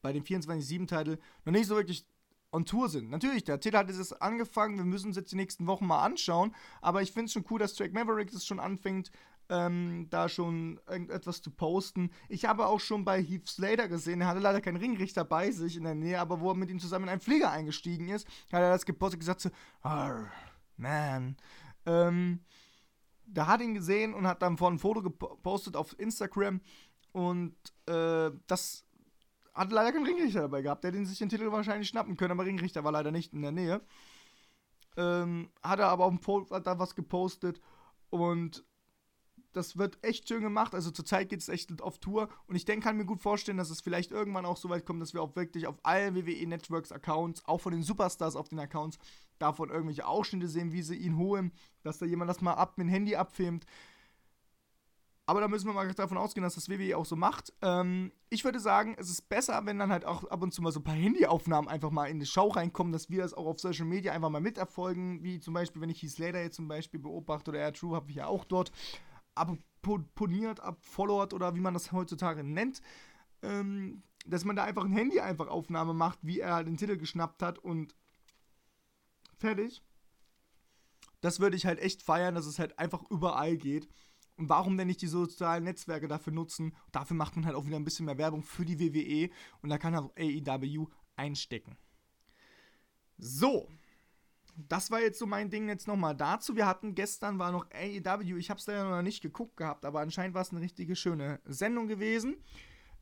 bei 0.03 0.13
den 0.13 0.23
24-7-Titel 0.23 1.19
noch 1.45 1.53
nicht 1.53 1.67
so 1.67 1.77
wirklich 1.77 2.07
on 2.53 2.65
Tour 2.65 2.89
sind. 2.89 3.11
Natürlich, 3.11 3.45
der 3.45 3.59
Titel 3.59 3.77
hat 3.77 3.89
jetzt 3.91 4.23
angefangen, 4.23 4.77
wir 4.77 4.85
müssen 4.85 5.09
uns 5.09 5.17
jetzt 5.17 5.33
die 5.33 5.37
nächsten 5.37 5.67
Wochen 5.67 5.87
mal 5.87 6.03
anschauen, 6.05 6.55
aber 6.81 7.03
ich 7.03 7.11
finde 7.11 7.27
es 7.27 7.33
schon 7.33 7.45
cool, 7.51 7.59
dass 7.59 7.75
Drake 7.75 7.93
Maverick 7.93 8.33
es 8.33 8.47
schon 8.47 8.61
anfängt, 8.61 9.11
ähm, 9.49 10.07
da 10.11 10.29
schon 10.29 10.81
irgendetwas 10.89 11.43
zu 11.43 11.51
posten. 11.51 12.11
Ich 12.29 12.45
habe 12.45 12.67
auch 12.67 12.81
schon 12.81 13.05
bei 13.05 13.23
Heath 13.23 13.49
Slater 13.49 13.89
gesehen, 13.89 14.21
er 14.21 14.29
hatte 14.29 14.41
leider 14.41 14.61
keinen 14.61 14.77
Ringrichter 14.77 15.25
bei 15.25 15.51
sich 15.51 15.77
in 15.77 15.85
der 15.85 15.95
Nähe, 15.95 16.21
aber 16.21 16.41
wo 16.41 16.51
er 16.51 16.55
mit 16.55 16.71
ihm 16.71 16.79
zusammen 16.79 17.07
in 17.07 17.11
einen 17.11 17.21
Flieger 17.21 17.51
eingestiegen 17.51 18.09
ist, 18.09 18.27
hat 18.53 18.63
er 18.63 18.71
das 18.71 18.87
gepostet 18.87 19.17
und 19.17 19.21
gesagt 19.21 19.41
so, 19.41 19.51
man. 20.77 21.37
Ähm, 21.87 22.41
der 23.27 23.47
hat 23.47 23.61
ihn 23.61 23.75
gesehen 23.75 24.15
und 24.15 24.27
hat 24.27 24.43
dann 24.43 24.57
vor 24.57 24.71
ein 24.71 24.79
Foto 24.79 25.03
gepostet 25.03 25.77
auf 25.77 25.99
Instagram 25.99 26.61
und 27.13 27.55
äh, 27.87 28.31
das 28.47 28.85
hat 29.55 29.71
leider 29.71 29.93
keinen 29.93 30.07
Ringrichter 30.07 30.43
dabei 30.43 30.63
gehabt. 30.63 30.83
Der 30.83 30.93
hätte 30.93 31.07
sich 31.07 31.19
den 31.19 31.29
Titel 31.29 31.51
wahrscheinlich 31.53 31.89
schnappen 31.89 32.17
können, 32.17 32.33
aber 32.33 32.45
Ringrichter 32.45 32.83
war 32.85 32.93
leider 32.93 33.13
nicht 33.13 33.33
in 33.33 33.43
der 33.43 33.53
Nähe. 33.53 33.81
Ähm, 34.97 35.51
hat 35.63 35.79
er 35.79 35.89
aber 35.89 36.05
auf 36.05 36.11
dem 36.13 36.21
Foto 36.21 36.59
da 36.59 36.79
was 36.79 36.95
gepostet 36.95 37.61
und 38.11 38.65
das 39.57 39.79
wird 39.79 39.99
echt 40.03 40.29
schön 40.29 40.43
gemacht. 40.43 40.75
Also 40.75 40.91
zurzeit 40.91 41.29
geht 41.29 41.41
es 41.41 41.49
echt 41.49 41.81
auf 41.81 41.99
Tour. 41.99 42.29
Und 42.47 42.57
ich 42.57 42.65
denke, 42.65 42.85
kann 42.85 42.97
mir 42.97 43.05
gut 43.05 43.21
vorstellen, 43.21 43.57
dass 43.57 43.71
es 43.71 43.81
vielleicht 43.81 44.11
irgendwann 44.11 44.45
auch 44.45 44.57
so 44.57 44.69
weit 44.69 44.85
kommt, 44.85 45.01
dass 45.01 45.15
wir 45.15 45.23
auch 45.23 45.35
wirklich 45.37 45.67
auf 45.67 45.77
allen 45.83 46.15
WWE 46.15 46.47
Networks 46.47 46.93
Accounts, 46.93 47.45
auch 47.47 47.61
von 47.61 47.73
den 47.73 47.83
Superstars 47.83 48.37
auf 48.37 48.49
den 48.49 48.59
Accounts, 48.59 48.99
davon 49.39 49.71
irgendwelche 49.71 50.07
Ausschnitte 50.07 50.49
sehen, 50.49 50.73
wie 50.73 50.83
sie 50.83 50.97
ihn 50.97 51.17
holen, 51.17 51.53
dass 51.83 51.99
da 51.99 52.07
jemand 52.07 52.29
das 52.29 52.41
mal 52.41 52.55
ab 52.55 52.77
mit 52.77 52.87
dem 52.87 52.91
Handy 52.91 53.17
abfilmt. 53.17 53.65
Aber 55.27 55.41
da 55.41 55.49
müssen 55.49 55.67
wir 55.67 55.73
mal 55.73 55.91
davon 55.95 56.19
ausgehen, 56.19 56.43
dass 56.43 56.55
das 56.55 56.69
WWE 56.69 56.99
auch 56.99 57.07
so 57.07 57.17
macht. 57.17 57.53
Ähm, 57.63 58.13
ich 58.29 58.45
würde 58.45 58.61
sagen, 58.61 58.95
es 58.99 59.09
ist 59.09 59.29
besser, 59.29 59.65
wenn 59.65 59.79
dann 59.79 59.91
halt 59.91 60.05
auch 60.05 60.25
ab 60.25 60.43
und 60.43 60.53
zu 60.53 60.61
mal 60.61 60.71
so 60.71 60.81
ein 60.81 60.85
paar 60.85 60.95
Handyaufnahmen 60.95 61.69
einfach 61.71 61.91
mal 61.91 62.07
in 62.07 62.21
die 62.21 62.27
Show 62.27 62.49
reinkommen, 62.49 62.93
dass 62.93 63.09
wir 63.09 63.23
das 63.23 63.33
auch 63.33 63.47
auf 63.47 63.59
Social 63.59 63.87
Media 63.87 64.13
einfach 64.13 64.29
mal 64.29 64.43
miterfolgen. 64.43 65.23
Wie 65.23 65.41
zum 65.41 65.55
Beispiel, 65.55 65.81
wenn 65.81 65.89
ich 65.89 66.03
Heath 66.03 66.11
Slater 66.11 66.43
jetzt 66.43 66.57
zum 66.57 66.69
Beispiel 66.69 67.01
beobachte 67.01 67.53
oder 67.53 67.61
Air 67.61 67.73
True 67.73 67.97
habe 67.97 68.11
ich 68.11 68.17
ja 68.17 68.27
auch 68.27 68.45
dort 68.45 68.71
abponiert, 69.35 70.61
abfollowert 70.61 71.35
oder 71.35 71.55
wie 71.55 71.61
man 71.61 71.75
das 71.75 71.93
heutzutage 71.93 72.45
nennt, 72.45 72.81
ähm, 73.43 74.03
dass 74.27 74.45
man 74.45 74.57
da 74.57 74.65
einfach 74.65 74.85
ein 74.85 74.93
Handy 74.93 75.21
einfach 75.21 75.49
Aufnahme 75.49 75.95
macht, 75.95 76.19
wie 76.23 76.41
er 76.41 76.55
halt 76.55 76.67
den 76.67 76.77
Titel 76.77 76.97
geschnappt 76.97 77.43
hat 77.43 77.59
und 77.59 77.95
fertig. 79.37 79.83
Das 81.21 81.41
würde 81.41 81.57
ich 81.57 81.67
halt 81.67 81.79
echt 81.79 82.03
feiern, 82.03 82.35
dass 82.35 82.47
es 82.47 82.59
halt 82.59 82.79
einfach 82.79 83.03
überall 83.11 83.57
geht. 83.57 83.89
Und 84.37 84.49
warum 84.49 84.77
denn 84.77 84.89
nicht 84.89 85.01
die 85.01 85.07
sozialen 85.07 85.65
Netzwerke 85.65 86.09
dafür 86.09 86.33
nutzen? 86.33 86.75
Dafür 86.91 87.17
macht 87.17 87.37
man 87.37 87.47
halt 87.47 87.55
auch 87.55 87.67
wieder 87.67 87.77
ein 87.77 87.85
bisschen 87.85 88.07
mehr 88.07 88.19
Werbung 88.19 88.43
für 88.43 88.65
die 88.65 88.81
WWE 88.81 89.31
und 89.63 89.71
da 89.71 89.79
kann 89.79 89.95
auch 89.95 90.13
AEW 90.17 90.89
einstecken. 91.17 91.77
So, 93.17 93.69
das 94.57 94.91
war 94.91 95.01
jetzt 95.01 95.19
so 95.19 95.27
mein 95.27 95.51
Ding 95.51 95.69
jetzt 95.69 95.89
nochmal 95.89 96.15
dazu. 96.15 96.57
Wir 96.57 96.67
hatten 96.67 96.95
gestern 96.95 97.39
war 97.39 97.53
noch 97.53 97.67
AEW, 97.73 98.37
ich 98.37 98.51
habe 98.51 98.61
es 98.61 98.67
leider 98.67 98.89
noch 98.89 99.03
nicht 99.03 99.23
geguckt 99.23 99.57
gehabt, 99.57 99.85
aber 99.85 100.01
anscheinend 100.01 100.35
war 100.35 100.43
es 100.43 100.51
eine 100.51 100.61
richtige 100.61 100.97
schöne 100.97 101.41
Sendung 101.45 101.89
gewesen. 101.89 102.37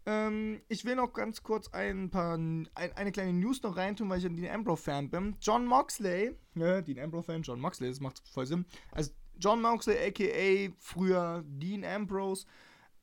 Ähm, 0.04 0.60
ich 0.68 0.84
will 0.84 0.96
noch 0.96 1.12
ganz 1.12 1.42
kurz 1.42 1.68
ein 1.72 2.10
paar, 2.10 2.36
ein, 2.36 2.68
eine 2.74 3.12
kleine 3.12 3.32
News 3.32 3.62
noch 3.62 3.76
reintun, 3.76 4.08
weil 4.08 4.18
ich 4.18 4.26
ein 4.26 4.36
Dean 4.36 4.52
Ambrose-Fan 4.52 5.10
bin. 5.10 5.36
John 5.40 5.64
Moxley, 5.64 6.36
ja, 6.54 6.80
Dean 6.80 6.98
Ambrose-Fan, 6.98 7.42
John 7.42 7.60
Moxley, 7.60 7.88
das 7.88 8.00
macht 8.00 8.20
voll 8.28 8.46
Sinn. 8.46 8.66
Also 8.90 9.12
John 9.38 9.60
Moxley, 9.62 9.96
aka 9.98 10.74
früher 10.78 11.44
Dean 11.46 11.84
Ambrose, 11.84 12.46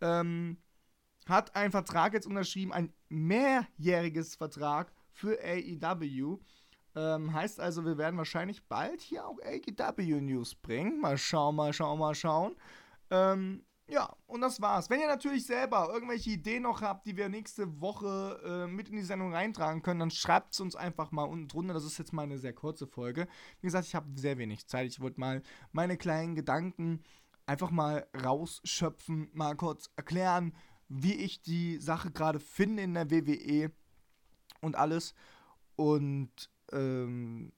ähm, 0.01 0.57
hat 1.25 1.55
einen 1.55 1.71
Vertrag 1.71 2.13
jetzt 2.13 2.27
unterschrieben, 2.27 2.73
ein 2.73 2.91
mehrjähriges 3.07 4.35
Vertrag 4.35 4.91
für 5.11 5.39
AEW. 5.41 6.39
Ähm, 6.99 7.33
heißt 7.33 7.61
also, 7.61 7.85
wir 7.85 7.97
werden 7.97 8.17
wahrscheinlich 8.17 8.61
bald 8.67 8.99
hier 8.99 9.25
auch 9.25 9.37
AEW 9.41 10.19
News 10.19 10.53
bringen. 10.53 10.99
Mal 10.99 11.17
schauen, 11.17 11.55
mal 11.55 11.71
schauen, 11.71 11.97
mal 11.97 12.13
schauen. 12.13 12.57
Ähm, 13.09 13.63
ja, 13.87 14.13
und 14.27 14.41
das 14.41 14.59
war's. 14.59 14.89
Wenn 14.89 14.99
ihr 14.99 15.07
natürlich 15.07 15.45
selber 15.45 15.89
irgendwelche 15.93 16.31
Ideen 16.31 16.63
noch 16.63 16.81
habt, 16.81 17.07
die 17.07 17.15
wir 17.15 17.29
nächste 17.29 17.79
Woche 17.79 18.39
äh, 18.43 18.67
mit 18.67 18.89
in 18.89 18.97
die 18.97 19.03
Sendung 19.03 19.33
reintragen 19.33 19.81
können, 19.81 20.01
dann 20.01 20.11
schreibt 20.11 20.53
es 20.53 20.59
uns 20.59 20.75
einfach 20.75 21.11
mal 21.11 21.23
unten 21.23 21.47
drunter. 21.47 21.73
Das 21.73 21.85
ist 21.85 21.97
jetzt 21.97 22.11
mal 22.11 22.23
eine 22.23 22.37
sehr 22.37 22.53
kurze 22.53 22.85
Folge. 22.85 23.27
Wie 23.61 23.67
gesagt, 23.67 23.87
ich 23.87 23.95
habe 23.95 24.07
sehr 24.15 24.37
wenig 24.37 24.67
Zeit. 24.67 24.87
Ich 24.87 24.99
wollte 24.99 25.21
mal 25.21 25.41
meine 25.71 25.95
kleinen 25.95 26.35
Gedanken 26.35 27.01
einfach 27.45 27.71
mal 27.71 28.07
rausschöpfen, 28.21 29.29
mal 29.31 29.55
kurz 29.55 29.89
erklären, 29.95 30.53
wie 30.89 31.13
ich 31.13 31.41
die 31.41 31.77
Sache 31.77 32.11
gerade 32.11 32.41
finde 32.41 32.83
in 32.83 32.93
der 32.93 33.09
WWE 33.09 33.71
und 34.59 34.75
alles. 34.75 35.13
Und 35.77 36.51
ähm, 36.71 37.51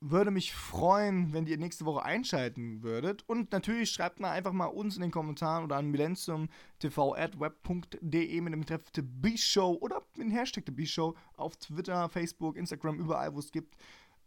würde 0.00 0.30
mich 0.30 0.54
freuen, 0.54 1.32
wenn 1.34 1.46
ihr 1.46 1.58
nächste 1.58 1.84
Woche 1.84 2.02
einschalten 2.02 2.82
würdet. 2.82 3.22
Und 3.28 3.52
natürlich 3.52 3.90
schreibt 3.90 4.18
mal 4.18 4.30
einfach 4.30 4.52
mal 4.52 4.64
uns 4.66 4.96
in 4.96 5.02
den 5.02 5.10
Kommentaren 5.10 5.64
oder 5.64 5.76
an 5.76 5.90
millennium.tv.web.de 5.90 8.40
mit 8.40 8.52
dem 8.52 8.60
Betreff 8.60 8.84
The 8.94 9.02
B-Show 9.02 9.76
oder 9.80 10.02
mit 10.16 10.26
dem 10.26 10.30
Hashtag 10.30 10.64
The 10.66 10.72
B-Show 10.72 11.14
auf 11.36 11.56
Twitter, 11.56 12.08
Facebook, 12.08 12.56
Instagram, 12.56 12.98
überall, 12.98 13.34
wo 13.34 13.40
es 13.40 13.52
gibt. 13.52 13.76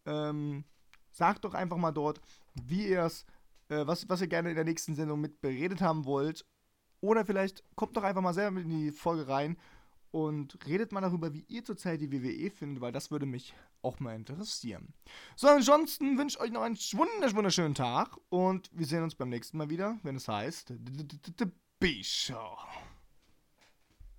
Ähm, 0.05 0.63
sagt 1.11 1.43
doch 1.43 1.55
einfach 1.55 1.77
mal 1.77 1.91
dort, 1.91 2.21
wie 2.53 2.89
ihr 2.89 3.05
es, 3.05 3.25
äh, 3.69 3.87
was, 3.87 4.07
was 4.07 4.21
ihr 4.21 4.27
gerne 4.27 4.49
in 4.49 4.55
der 4.55 4.65
nächsten 4.65 4.93
Sendung 4.93 5.21
mit 5.21 5.41
beredet 5.41 5.81
haben 5.81 6.05
wollt. 6.05 6.45
Oder 7.01 7.25
vielleicht 7.25 7.63
kommt 7.75 7.97
doch 7.97 8.03
einfach 8.03 8.21
mal 8.21 8.35
selber 8.35 8.51
mit 8.51 8.65
in 8.65 8.69
die 8.69 8.91
Folge 8.91 9.27
rein 9.27 9.57
und 10.11 10.63
redet 10.67 10.91
mal 10.91 11.01
darüber, 11.01 11.33
wie 11.33 11.45
ihr 11.47 11.65
zurzeit 11.65 11.99
die 11.99 12.11
WWE 12.11 12.51
findet, 12.51 12.81
weil 12.81 12.91
das 12.91 13.09
würde 13.09 13.25
mich 13.25 13.55
auch 13.83 13.99
mal 13.99 14.15
interessieren. 14.15 14.93
So, 15.35 15.47
ansonsten 15.47 16.17
wünsche 16.17 16.37
ich 16.37 16.43
euch 16.43 16.51
noch 16.51 16.61
einen 16.61 16.75
wunderschönen 16.75 17.75
Tag 17.75 18.17
und 18.29 18.69
wir 18.73 18.85
sehen 18.85 19.03
uns 19.03 19.15
beim 19.15 19.29
nächsten 19.29 19.57
Mal 19.57 19.69
wieder, 19.69 19.99
wenn 20.03 20.15
es 20.15 20.27
heißt 20.27 20.73
B-Show. 21.79 22.57